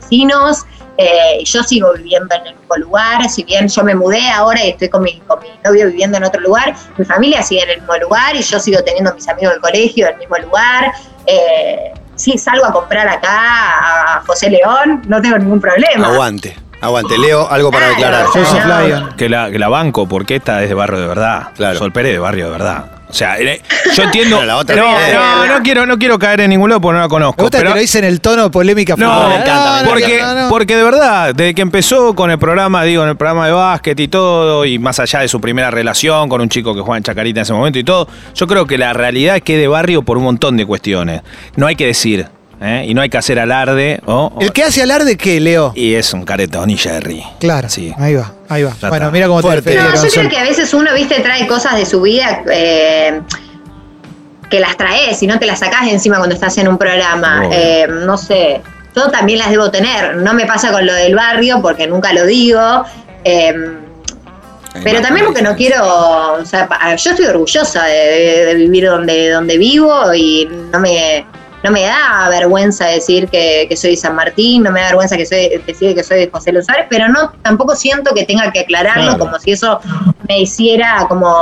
vecinos. 0.00 0.64
Eh, 1.02 1.42
yo 1.44 1.62
sigo 1.62 1.94
viviendo 1.94 2.34
en 2.34 2.48
el 2.48 2.54
mismo 2.56 2.76
lugar, 2.76 3.26
si 3.30 3.42
bien 3.42 3.68
yo 3.68 3.82
me 3.82 3.94
mudé 3.94 4.28
ahora 4.28 4.62
y 4.62 4.68
estoy 4.68 4.90
con 4.90 5.02
mi, 5.02 5.18
con 5.20 5.40
mi 5.40 5.48
novio 5.64 5.86
viviendo 5.86 6.18
en 6.18 6.24
otro 6.24 6.42
lugar, 6.42 6.74
mi 6.98 7.06
familia 7.06 7.42
sigue 7.42 7.62
en 7.62 7.70
el 7.70 7.78
mismo 7.78 7.96
lugar 7.96 8.36
y 8.36 8.42
yo 8.42 8.60
sigo 8.60 8.82
teniendo 8.84 9.10
a 9.10 9.14
mis 9.14 9.26
amigos 9.26 9.54
del 9.54 9.62
colegio 9.62 10.06
en 10.08 10.12
el 10.12 10.18
mismo 10.18 10.36
lugar. 10.36 10.92
Eh, 11.24 11.94
sí, 12.16 12.36
salgo 12.36 12.66
a 12.66 12.72
comprar 12.72 13.08
acá 13.08 14.18
a 14.18 14.22
José 14.26 14.50
León, 14.50 15.00
no 15.06 15.22
tengo 15.22 15.38
ningún 15.38 15.58
problema. 15.58 16.08
Aguante, 16.08 16.54
aguante. 16.82 17.16
Leo, 17.16 17.48
algo 17.48 17.70
para 17.70 17.88
declarar. 17.88 18.26
Que 19.16 19.30
la, 19.30 19.50
que 19.50 19.58
la 19.58 19.68
banco, 19.70 20.06
porque 20.06 20.36
esta 20.36 20.62
es 20.62 20.68
de 20.68 20.74
barrio 20.74 21.00
de 21.00 21.06
verdad. 21.06 21.48
Claro. 21.56 21.78
Sol 21.78 21.92
Pérez 21.92 22.12
de 22.12 22.18
barrio 22.18 22.44
de 22.44 22.50
verdad. 22.50 22.99
O 23.10 23.14
sea, 23.14 23.36
yo 23.38 24.02
entiendo. 24.04 24.36
Pero 24.36 24.46
la 24.46 24.56
otra 24.56 24.76
no, 24.76 24.92
no, 24.92 25.46
no 25.46 25.62
quiero, 25.62 25.84
no 25.86 25.98
quiero 25.98 26.18
caer 26.18 26.40
en 26.42 26.50
ningún 26.50 26.70
lado 26.70 26.80
porque 26.80 26.94
no 26.94 27.00
la 27.00 27.06
Me 27.06 27.10
conozco. 27.10 27.42
gusta 27.42 27.58
pero- 27.58 27.70
que 27.70 27.74
lo 27.74 27.80
dice 27.80 27.98
en 27.98 28.04
el 28.04 28.20
tono 28.20 28.50
polémica. 28.50 28.94
No, 28.96 29.28
me 29.28 29.34
encanta, 29.36 29.82
me 29.82 29.88
porque, 29.88 30.18
no, 30.20 30.34
no. 30.34 30.48
porque 30.48 30.76
de 30.76 30.82
verdad, 30.84 31.34
desde 31.34 31.54
que 31.54 31.62
empezó 31.62 32.14
con 32.14 32.30
el 32.30 32.38
programa, 32.38 32.84
digo, 32.84 33.02
en 33.02 33.08
el 33.10 33.16
programa 33.16 33.46
de 33.46 33.52
básquet 33.52 33.98
y 34.00 34.08
todo, 34.08 34.64
y 34.64 34.78
más 34.78 35.00
allá 35.00 35.20
de 35.20 35.28
su 35.28 35.40
primera 35.40 35.70
relación 35.70 36.28
con 36.28 36.40
un 36.40 36.48
chico 36.48 36.74
que 36.74 36.80
juega 36.80 36.98
en 36.98 37.02
Chacarita 37.02 37.40
en 37.40 37.42
ese 37.42 37.52
momento 37.52 37.78
y 37.78 37.84
todo, 37.84 38.08
yo 38.34 38.46
creo 38.46 38.66
que 38.66 38.78
la 38.78 38.92
realidad 38.92 39.36
es 39.36 39.42
que 39.42 39.54
es 39.56 39.60
de 39.60 39.68
barrio 39.68 40.02
por 40.02 40.16
un 40.16 40.24
montón 40.24 40.56
de 40.56 40.64
cuestiones. 40.66 41.22
No 41.56 41.66
hay 41.66 41.76
que 41.76 41.86
decir, 41.86 42.26
¿eh? 42.60 42.84
y 42.88 42.94
no 42.94 43.00
hay 43.02 43.08
que 43.08 43.18
hacer 43.18 43.38
alarde, 43.38 44.00
¿o? 44.06 44.32
¿El 44.40 44.52
que 44.52 44.62
hace 44.64 44.82
alarde 44.82 45.16
qué, 45.16 45.40
Leo? 45.40 45.72
y 45.74 45.94
es 45.94 46.12
un 46.12 46.24
caretón 46.24 46.70
y 46.70 46.76
Jerry. 46.76 47.22
Claro, 47.40 47.68
Sí. 47.68 47.92
ahí 47.98 48.14
va, 48.14 48.32
ahí 48.48 48.62
va. 48.62 48.72
Ya 48.80 48.88
Bueno, 48.88 49.06
está. 49.06 49.10
mira 49.12 49.26
cómo 49.28 49.40
te 49.40 49.46
Fuerte. 49.48 49.70
defendieron, 49.70 50.02
No, 50.02 50.08
yo 50.08 50.14
creo 50.20 50.30
que 50.30 50.38
a 50.38 50.42
veces 50.44 50.74
uno, 50.74 50.92
viste, 50.94 51.20
trae 51.20 51.46
cosas 51.46 51.76
de 51.76 51.86
su 51.86 52.00
vida 52.02 52.42
eh, 52.52 53.20
que 54.50 54.60
las 54.60 54.76
traes 54.76 55.22
y 55.22 55.26
no 55.26 55.38
te 55.38 55.46
las 55.46 55.60
sacás 55.60 55.88
encima 55.88 56.16
cuando 56.18 56.34
estás 56.34 56.56
en 56.58 56.68
un 56.68 56.76
programa. 56.76 57.44
Eh, 57.52 57.86
no 57.88 58.18
sé, 58.18 58.60
yo 58.96 59.08
también 59.10 59.38
las 59.38 59.50
debo 59.50 59.70
tener. 59.70 60.16
No 60.16 60.34
me 60.34 60.44
pasa 60.46 60.72
con 60.72 60.84
lo 60.84 60.92
del 60.92 61.14
barrio 61.14 61.60
porque 61.62 61.86
nunca 61.86 62.12
lo 62.12 62.26
digo. 62.26 62.84
eh, 63.24 63.54
pero 64.84 65.00
también 65.00 65.26
porque 65.26 65.42
no 65.42 65.56
quiero, 65.56 66.34
o 66.34 66.44
sea, 66.44 66.68
yo 66.96 67.10
estoy 67.10 67.26
orgullosa 67.26 67.84
de, 67.86 67.92
de- 67.96 68.44
de 68.46 68.54
vivir 68.54 68.86
donde, 68.86 69.30
donde 69.30 69.58
vivo 69.58 70.14
y 70.14 70.48
no 70.72 70.78
me, 70.78 71.26
no 71.62 71.70
me 71.70 71.82
da 71.82 72.28
vergüenza 72.30 72.86
decir 72.86 73.28
que, 73.28 73.66
que 73.68 73.76
soy 73.76 73.90
de 73.92 73.96
San 73.96 74.14
Martín, 74.14 74.62
no 74.62 74.70
me 74.70 74.80
da 74.80 74.86
vergüenza 74.86 75.16
que 75.16 75.26
soy, 75.26 75.60
decir 75.66 75.94
que 75.94 76.02
soy 76.02 76.20
de 76.20 76.30
José 76.30 76.52
Luis 76.52 76.66
Suárez, 76.66 76.86
pero 76.88 77.08
no, 77.08 77.32
tampoco 77.42 77.76
siento 77.76 78.14
que 78.14 78.24
tenga 78.24 78.50
que 78.50 78.60
aclararlo 78.60 79.02
Claro. 79.02 79.18
como 79.18 79.38
si 79.38 79.52
eso 79.52 79.78
me 80.28 80.40
hiciera 80.40 81.04
como 81.08 81.34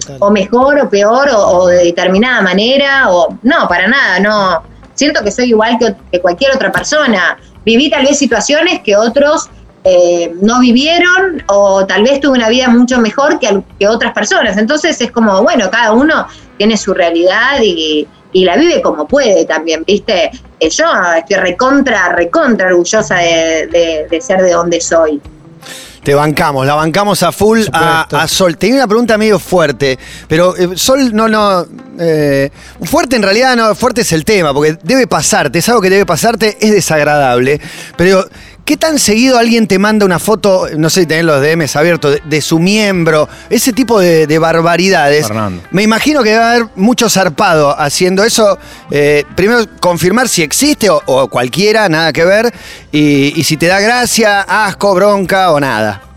Total. 0.00 0.16
o 0.20 0.30
mejor 0.30 0.80
o 0.80 0.90
peor 0.90 1.28
o, 1.30 1.46
o 1.46 1.66
de 1.68 1.84
determinada 1.84 2.42
manera 2.42 3.10
o 3.10 3.36
no, 3.42 3.68
para 3.68 3.86
nada, 3.88 4.18
no. 4.20 4.62
Siento 4.94 5.22
que 5.22 5.30
soy 5.30 5.46
igual 5.50 5.78
que, 5.78 5.94
que 6.12 6.20
cualquier 6.20 6.54
otra 6.54 6.70
persona. 6.72 7.38
Viví 7.64 7.88
tal 7.90 8.04
vez 8.04 8.18
situaciones 8.18 8.80
que 8.82 8.96
otros 8.96 9.48
eh, 9.84 10.32
no 10.42 10.60
vivieron 10.60 11.42
o 11.46 11.86
tal 11.86 12.02
vez 12.02 12.20
tuve 12.20 12.36
una 12.36 12.48
vida 12.50 12.68
mucho 12.68 12.98
mejor 12.98 13.38
que, 13.38 13.62
que 13.78 13.88
otras 13.88 14.12
personas. 14.12 14.58
Entonces 14.58 15.00
es 15.00 15.10
como, 15.10 15.42
bueno, 15.42 15.70
cada 15.70 15.92
uno 15.92 16.26
tiene 16.58 16.76
su 16.76 16.92
realidad 16.92 17.60
y, 17.62 17.70
y 17.70 18.08
la 18.32 18.56
vive 18.56 18.80
como 18.80 19.06
puede 19.08 19.44
también, 19.44 19.82
¿viste? 19.86 20.30
Eh, 20.60 20.68
yo 20.70 20.84
estoy 21.18 21.36
recontra, 21.36 22.10
recontra 22.10 22.68
orgullosa 22.68 23.16
de, 23.16 23.66
de- 23.72 24.06
de 24.10 24.20
ser 24.20 24.40
de 24.42 24.52
donde 24.52 24.80
soy. 24.80 25.20
Te 26.02 26.14
bancamos, 26.14 26.64
la 26.66 26.74
bancamos 26.74 27.22
a 27.22 27.30
full 27.30 27.60
a, 27.74 28.06
a 28.10 28.26
Sol. 28.26 28.56
Tenía 28.56 28.76
una 28.76 28.86
pregunta 28.88 29.18
medio 29.18 29.38
fuerte, 29.38 29.98
pero 30.28 30.56
eh, 30.56 30.70
Sol 30.74 31.14
no, 31.14 31.28
no. 31.28 31.66
eh, 31.98 32.50
fuerte 32.84 33.16
en 33.16 33.22
realidad 33.22 33.54
no, 33.54 33.74
fuerte 33.74 34.00
es 34.00 34.12
el 34.12 34.24
tema, 34.24 34.54
porque 34.54 34.78
debe 34.82 35.06
pasarte, 35.06 35.58
es 35.58 35.68
algo 35.68 35.82
que 35.82 35.90
debe 35.90 36.06
pasarte, 36.06 36.56
es 36.58 36.70
desagradable. 36.72 37.60
Pero, 37.98 38.24
¿qué 38.70 38.76
tan 38.76 39.00
seguido 39.00 39.36
alguien 39.36 39.66
te 39.66 39.80
manda 39.80 40.06
una 40.06 40.20
foto, 40.20 40.68
no 40.76 40.90
sé 40.90 41.00
si 41.00 41.06
tenés 41.06 41.24
los 41.24 41.42
DMs 41.42 41.74
abiertos, 41.74 42.12
de, 42.14 42.22
de 42.24 42.40
su 42.40 42.60
miembro? 42.60 43.28
Ese 43.48 43.72
tipo 43.72 43.98
de, 43.98 44.28
de 44.28 44.38
barbaridades. 44.38 45.26
Fernando. 45.26 45.60
Me 45.72 45.82
imagino 45.82 46.22
que 46.22 46.36
va 46.36 46.50
a 46.50 46.52
haber 46.52 46.68
mucho 46.76 47.10
zarpado 47.10 47.76
haciendo 47.76 48.22
eso. 48.22 48.60
Eh, 48.92 49.24
primero, 49.34 49.64
confirmar 49.80 50.28
si 50.28 50.42
existe 50.42 50.88
o, 50.88 51.02
o 51.04 51.26
cualquiera, 51.26 51.88
nada 51.88 52.12
que 52.12 52.24
ver. 52.24 52.54
Y, 52.92 53.32
y 53.34 53.42
si 53.42 53.56
te 53.56 53.66
da 53.66 53.80
gracia, 53.80 54.42
asco, 54.42 54.94
bronca 54.94 55.50
o 55.50 55.58
nada. 55.58 56.09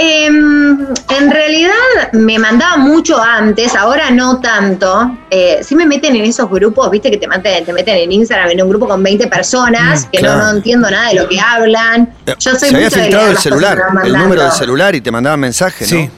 Em, 0.00 0.78
en 1.18 1.30
realidad 1.30 1.72
me 2.12 2.38
mandaba 2.38 2.76
mucho 2.76 3.20
antes, 3.20 3.74
ahora 3.74 4.10
no 4.12 4.40
tanto. 4.40 5.18
Eh, 5.28 5.58
sí 5.62 5.74
me 5.74 5.86
meten 5.86 6.14
en 6.14 6.24
esos 6.24 6.48
grupos, 6.48 6.88
viste 6.88 7.10
que 7.10 7.16
te 7.16 7.26
meten, 7.26 7.64
te 7.64 7.72
meten 7.72 7.96
en 7.96 8.12
Instagram 8.12 8.50
en 8.50 8.62
un 8.62 8.68
grupo 8.68 8.86
con 8.86 9.02
20 9.02 9.26
personas, 9.26 10.06
Mm, 10.06 10.10
que 10.10 10.18
claro. 10.20 10.38
no, 10.38 10.44
no 10.44 10.56
entiendo 10.58 10.88
nada 10.88 11.08
de 11.08 11.14
lo 11.16 11.28
que 11.28 11.40
hablan. 11.40 12.14
Eh, 12.26 12.34
Yo 12.38 12.52
soy 12.54 12.68
Se 12.68 12.76
había 12.76 12.86
mucho 12.86 12.96
de 12.96 13.02
filtrado 13.02 13.30
el 13.32 13.38
celular, 13.38 13.78
el 14.04 14.12
número 14.12 14.42
del 14.44 14.52
celular 14.52 14.94
y 14.94 15.00
te 15.00 15.10
mandaban 15.10 15.40
mensajes, 15.40 15.90
¿no? 15.90 15.98
Sí. 15.98 16.10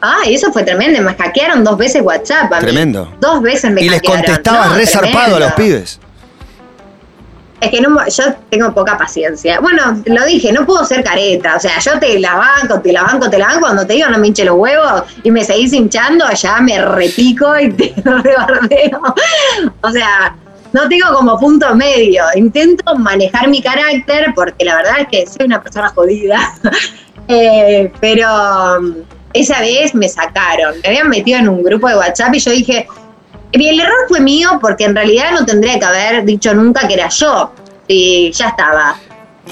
Ah, 0.00 0.20
y 0.26 0.34
eso 0.34 0.50
fue 0.50 0.62
tremendo. 0.62 1.02
Me 1.02 1.12
hackearon 1.14 1.62
dos 1.64 1.76
veces 1.76 2.00
WhatsApp. 2.02 2.50
a 2.52 2.56
mí. 2.56 2.62
Tremendo. 2.62 3.12
Dos 3.20 3.42
veces 3.42 3.70
me 3.70 3.82
Y 3.82 3.88
les 3.90 3.96
hackearon. 3.98 4.22
contestabas 4.24 4.68
No, 4.70 4.74
re 4.76 4.86
zarpado 4.86 5.36
a 5.36 5.40
los 5.40 5.52
pibes. 5.52 6.00
Es 7.60 7.70
que 7.70 7.80
no, 7.80 7.96
yo 8.06 8.24
tengo 8.50 8.72
poca 8.72 8.96
paciencia. 8.96 9.58
Bueno, 9.60 10.00
lo 10.06 10.24
dije, 10.26 10.52
no 10.52 10.64
puedo 10.64 10.84
ser 10.84 11.02
careta. 11.02 11.56
O 11.56 11.60
sea, 11.60 11.78
yo 11.80 11.98
te 11.98 12.18
la 12.20 12.36
banco, 12.36 12.80
te 12.80 12.92
la 12.92 13.02
banco, 13.02 13.28
te 13.28 13.38
la 13.38 13.46
banco. 13.46 13.60
Cuando 13.62 13.86
te 13.86 13.94
digo 13.94 14.08
no 14.08 14.18
me 14.18 14.28
hinche 14.28 14.44
los 14.44 14.56
huevos 14.56 15.02
y 15.24 15.30
me 15.30 15.44
seguís 15.44 15.72
hinchando, 15.72 16.24
ya 16.30 16.60
me 16.60 16.80
repico 16.80 17.58
y 17.58 17.72
te 17.72 17.94
rebardeo. 18.04 19.00
O 19.80 19.90
sea, 19.90 20.36
no 20.72 20.88
tengo 20.88 21.12
como 21.14 21.38
punto 21.38 21.74
medio. 21.74 22.24
Intento 22.36 22.94
manejar 22.96 23.48
mi 23.48 23.60
carácter 23.60 24.32
porque 24.36 24.64
la 24.64 24.76
verdad 24.76 25.00
es 25.00 25.08
que 25.08 25.26
soy 25.26 25.46
una 25.46 25.62
persona 25.62 25.88
jodida. 25.90 26.38
Eh, 27.30 27.92
pero 28.00 28.26
um, 28.80 28.94
esa 29.34 29.60
vez 29.60 29.94
me 29.94 30.08
sacaron. 30.08 30.74
Me 30.82 30.88
habían 30.88 31.10
metido 31.10 31.38
en 31.38 31.50
un 31.50 31.62
grupo 31.62 31.86
de 31.86 31.96
WhatsApp 31.96 32.34
y 32.34 32.38
yo 32.38 32.50
dije, 32.52 32.88
el 33.52 33.80
error 33.80 34.06
fue 34.08 34.20
mío 34.20 34.58
porque 34.60 34.84
en 34.84 34.94
realidad 34.94 35.32
no 35.32 35.44
tendría 35.44 35.78
que 35.78 35.84
haber 35.84 36.24
dicho 36.24 36.54
nunca 36.54 36.86
que 36.86 36.94
era 36.94 37.08
yo. 37.08 37.52
Y 37.86 38.30
ya 38.32 38.48
estaba. 38.48 38.96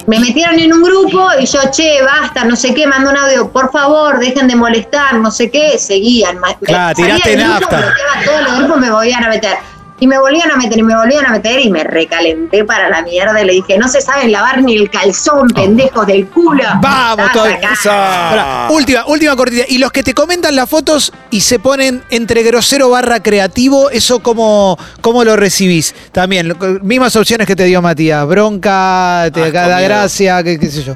Me 0.05 0.19
metieron 0.19 0.59
en 0.59 0.71
un 0.71 0.83
grupo 0.83 1.27
y 1.39 1.45
yo, 1.45 1.59
che, 1.71 2.03
basta, 2.03 2.43
no 2.43 2.55
sé 2.55 2.73
qué, 2.73 2.85
mando 2.85 3.09
un 3.09 3.17
audio, 3.17 3.51
por 3.51 3.71
favor, 3.71 4.19
dejen 4.19 4.47
de 4.47 4.55
molestar, 4.55 5.15
no 5.15 5.31
sé 5.31 5.49
qué, 5.49 5.79
seguían. 5.79 6.37
Claro, 6.61 6.95
tiraste 6.95 7.35
nafta. 7.35 7.93
todos 8.23 8.41
los 8.43 8.57
grupos 8.59 8.77
me 8.77 8.91
volvían 8.91 9.23
a 9.23 9.29
meter. 9.29 9.57
Y 9.99 10.05
me 10.05 10.19
volvían 10.19 10.51
a 10.51 10.57
meter 10.57 10.77
y 10.77 10.83
me 10.83 10.95
volvían 10.95 11.25
a 11.25 11.31
meter 11.31 11.59
y 11.59 11.71
me 11.71 11.83
recalenté 11.83 12.63
para 12.63 12.87
la 12.87 13.01
mierda 13.01 13.41
y 13.41 13.45
le 13.45 13.53
dije, 13.53 13.79
no 13.79 13.87
se 13.87 13.99
saben 13.99 14.31
lavar 14.31 14.61
ni 14.61 14.75
el 14.75 14.91
calzón, 14.91 15.47
pendejos 15.49 16.05
del 16.05 16.27
culo. 16.27 16.63
Vamos, 16.81 17.29
acá. 17.31 17.73
Pará, 17.83 18.67
última, 18.69 19.07
última 19.07 19.35
cortita. 19.35 19.65
Y 19.67 19.79
los 19.79 19.91
que 19.91 20.03
te 20.03 20.13
comentan 20.13 20.55
las 20.55 20.69
fotos 20.69 21.11
y 21.31 21.41
se 21.41 21.57
ponen 21.57 22.03
entre 22.11 22.43
grosero 22.43 22.91
barra 22.91 23.23
creativo, 23.23 23.89
¿eso 23.89 24.19
cómo, 24.19 24.77
cómo 25.01 25.23
lo 25.23 25.35
recibís? 25.35 25.95
También, 26.11 26.49
lo- 26.49 26.55
mismas 26.83 27.15
opciones 27.15 27.47
que 27.47 27.55
te 27.55 27.63
dio 27.63 27.81
Matías. 27.81 28.27
Bronca, 28.27 29.27
te 29.33 29.41
Asco, 29.45 29.51
da 29.53 29.65
miedo. 29.77 29.83
gracia, 29.89 30.43
qué, 30.43 30.59
qué 30.59 30.67
sé 30.69 30.83
yo. 30.83 30.95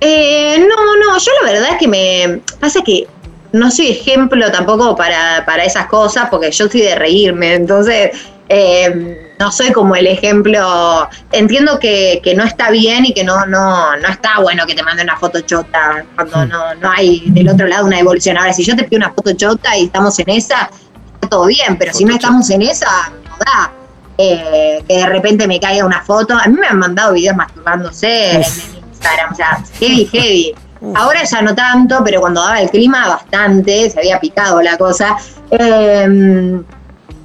Eh, 0.00 0.58
no, 0.58 0.66
no, 0.96 1.18
yo 1.18 1.30
la 1.44 1.52
verdad 1.52 1.68
es 1.72 1.78
que 1.78 1.88
me 1.88 2.40
pasa 2.58 2.80
que 2.84 3.06
no 3.52 3.70
soy 3.70 3.90
ejemplo 3.90 4.50
tampoco 4.50 4.96
para, 4.96 5.44
para 5.44 5.64
esas 5.64 5.86
cosas, 5.86 6.28
porque 6.30 6.50
yo 6.50 6.68
soy 6.68 6.82
de 6.82 6.94
reírme, 6.94 7.54
entonces 7.54 8.10
eh, 8.48 9.32
no 9.38 9.50
soy 9.50 9.72
como 9.72 9.96
el 9.96 10.06
ejemplo. 10.06 11.08
Entiendo 11.32 11.78
que, 11.78 12.20
que 12.22 12.34
no 12.34 12.44
está 12.44 12.70
bien 12.70 13.06
y 13.06 13.14
que 13.14 13.24
no, 13.24 13.46
no, 13.46 13.96
no 13.96 14.08
está 14.08 14.40
bueno 14.40 14.66
que 14.66 14.74
te 14.74 14.82
mande 14.82 15.02
una 15.02 15.16
foto 15.16 15.40
chota 15.40 16.04
cuando 16.14 16.46
no, 16.46 16.74
no 16.74 16.90
hay 16.90 17.22
del 17.26 17.48
otro 17.48 17.66
lado 17.66 17.86
una 17.86 17.98
evolución. 17.98 18.36
Ahora, 18.36 18.52
si 18.52 18.62
yo 18.62 18.76
te 18.76 18.84
pido 18.84 18.98
una 18.98 19.12
foto 19.12 19.32
chota 19.32 19.76
y 19.76 19.86
estamos 19.86 20.18
en 20.18 20.30
esa, 20.30 20.70
está 21.14 21.28
todo 21.28 21.46
bien, 21.46 21.76
pero 21.78 21.92
si 21.92 22.04
no 22.04 22.14
estamos 22.14 22.50
en 22.50 22.62
esa, 22.62 23.10
no 23.24 23.36
da. 23.38 23.72
Eh, 24.18 24.84
que 24.86 24.98
de 24.98 25.06
repente 25.06 25.48
me 25.48 25.58
caiga 25.58 25.86
una 25.86 26.02
foto. 26.02 26.34
A 26.34 26.46
mí 26.46 26.56
me 26.58 26.66
han 26.66 26.78
mandado 26.78 27.14
videos 27.14 27.34
masturbándose 27.34 28.32
en, 28.32 28.42
en 28.42 28.88
Instagram, 28.90 29.32
o 29.32 29.34
sea, 29.34 29.64
heavy, 29.80 30.04
heavy. 30.12 30.54
Ahora 30.94 31.22
ya 31.22 31.42
no 31.42 31.54
tanto, 31.54 32.02
pero 32.04 32.20
cuando 32.20 32.42
daba 32.42 32.60
el 32.60 32.70
clima 32.70 33.08
bastante, 33.08 33.88
se 33.88 34.00
había 34.00 34.18
picado 34.18 34.60
la 34.60 34.76
cosa. 34.76 35.16
Eh, 35.50 36.60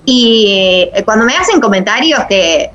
y 0.06 0.90
eh, 0.94 1.04
cuando 1.04 1.26
me 1.26 1.36
hacen 1.36 1.60
comentarios 1.60 2.22
que 2.30 2.72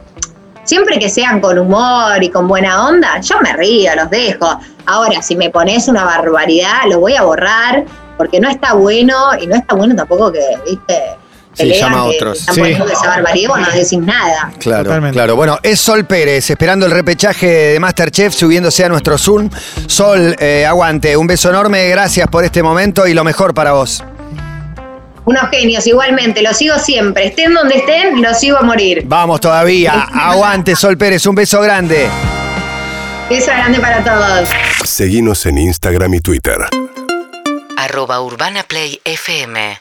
siempre 0.65 0.99
que 0.99 1.09
sean 1.09 1.41
con 1.41 1.59
humor 1.59 2.23
y 2.23 2.29
con 2.29 2.47
buena 2.47 2.89
onda, 2.89 3.21
yo 3.21 3.41
me 3.41 3.53
río, 3.53 3.95
los 3.97 4.11
dejo. 4.11 4.59
Ahora, 4.87 5.23
si 5.23 5.37
me 5.37 5.51
pones 5.51 5.89
una 5.89 6.05
barbaridad, 6.05 6.83
lo 6.89 7.01
voy 7.01 7.15
a 7.15 7.23
borrar 7.23 7.85
porque 8.17 8.41
no 8.41 8.49
está 8.49 8.75
bueno 8.75 9.17
y 9.41 9.47
no 9.47 9.55
está 9.55 9.75
bueno 9.75 9.95
tampoco 9.95 10.33
que, 10.33 10.45
viste, 10.67 11.17
Sí, 11.55 11.73
llama 11.75 11.99
a 12.01 12.05
otros. 12.05 12.41
están 12.41 12.55
Sí. 12.55 12.61
poniendo 12.63 12.87
esa 12.89 13.07
barbaridad, 13.09 13.49
vos 13.51 13.61
no 13.61 13.71
decís 13.71 13.99
nada. 13.99 14.53
Claro, 14.59 14.85
Totalmente. 14.85 15.15
claro. 15.15 15.37
Bueno, 15.37 15.59
es 15.63 15.79
Sol 15.81 16.05
Pérez, 16.07 16.49
esperando 16.51 16.87
el 16.87 16.93
repechaje 16.93 17.47
de 17.47 17.81
Masterchef, 17.81 18.33
subiéndose 18.35 18.85
a 18.85 18.89
nuestro 18.89 19.19
Zoom. 19.19 19.51
Sol, 19.87 20.35
eh, 20.39 20.65
aguante, 20.67 21.17
un 21.17 21.27
beso 21.27 21.51
enorme, 21.51 21.89
gracias 21.91 22.27
por 22.29 22.45
este 22.45 22.63
momento 22.63 23.07
y 23.07 23.15
lo 23.15 23.23
mejor 23.25 23.53
para 23.55 23.73
vos. 23.73 24.03
Unos 25.25 25.49
genios, 25.51 25.87
igualmente, 25.87 26.43
los 26.43 26.57
sigo 26.57 26.79
siempre. 26.79 27.27
Estén 27.29 27.55
donde 27.55 27.77
estén, 27.77 28.21
los 28.21 28.41
sigo 28.41 28.57
a 28.59 28.63
morir. 28.63 29.03
Vamos 29.07 29.41
todavía, 29.41 29.93
aguante 30.13 30.75
Sol 30.75 30.97
Pérez, 30.99 31.25
un 31.27 31.35
beso 31.37 31.61
grande. 31.61 32.09
Beso 33.31 33.47
grande 33.53 33.79
para 33.79 34.03
todos. 34.03 34.49
Seguinos 34.85 35.47
en 35.47 35.59
Instagram 35.59 36.15
y 36.15 36.21
Twitter. 36.21 36.57
arroba 37.77 38.21
Urbana 38.21 38.63
Play 38.65 39.01
FM 39.05 39.79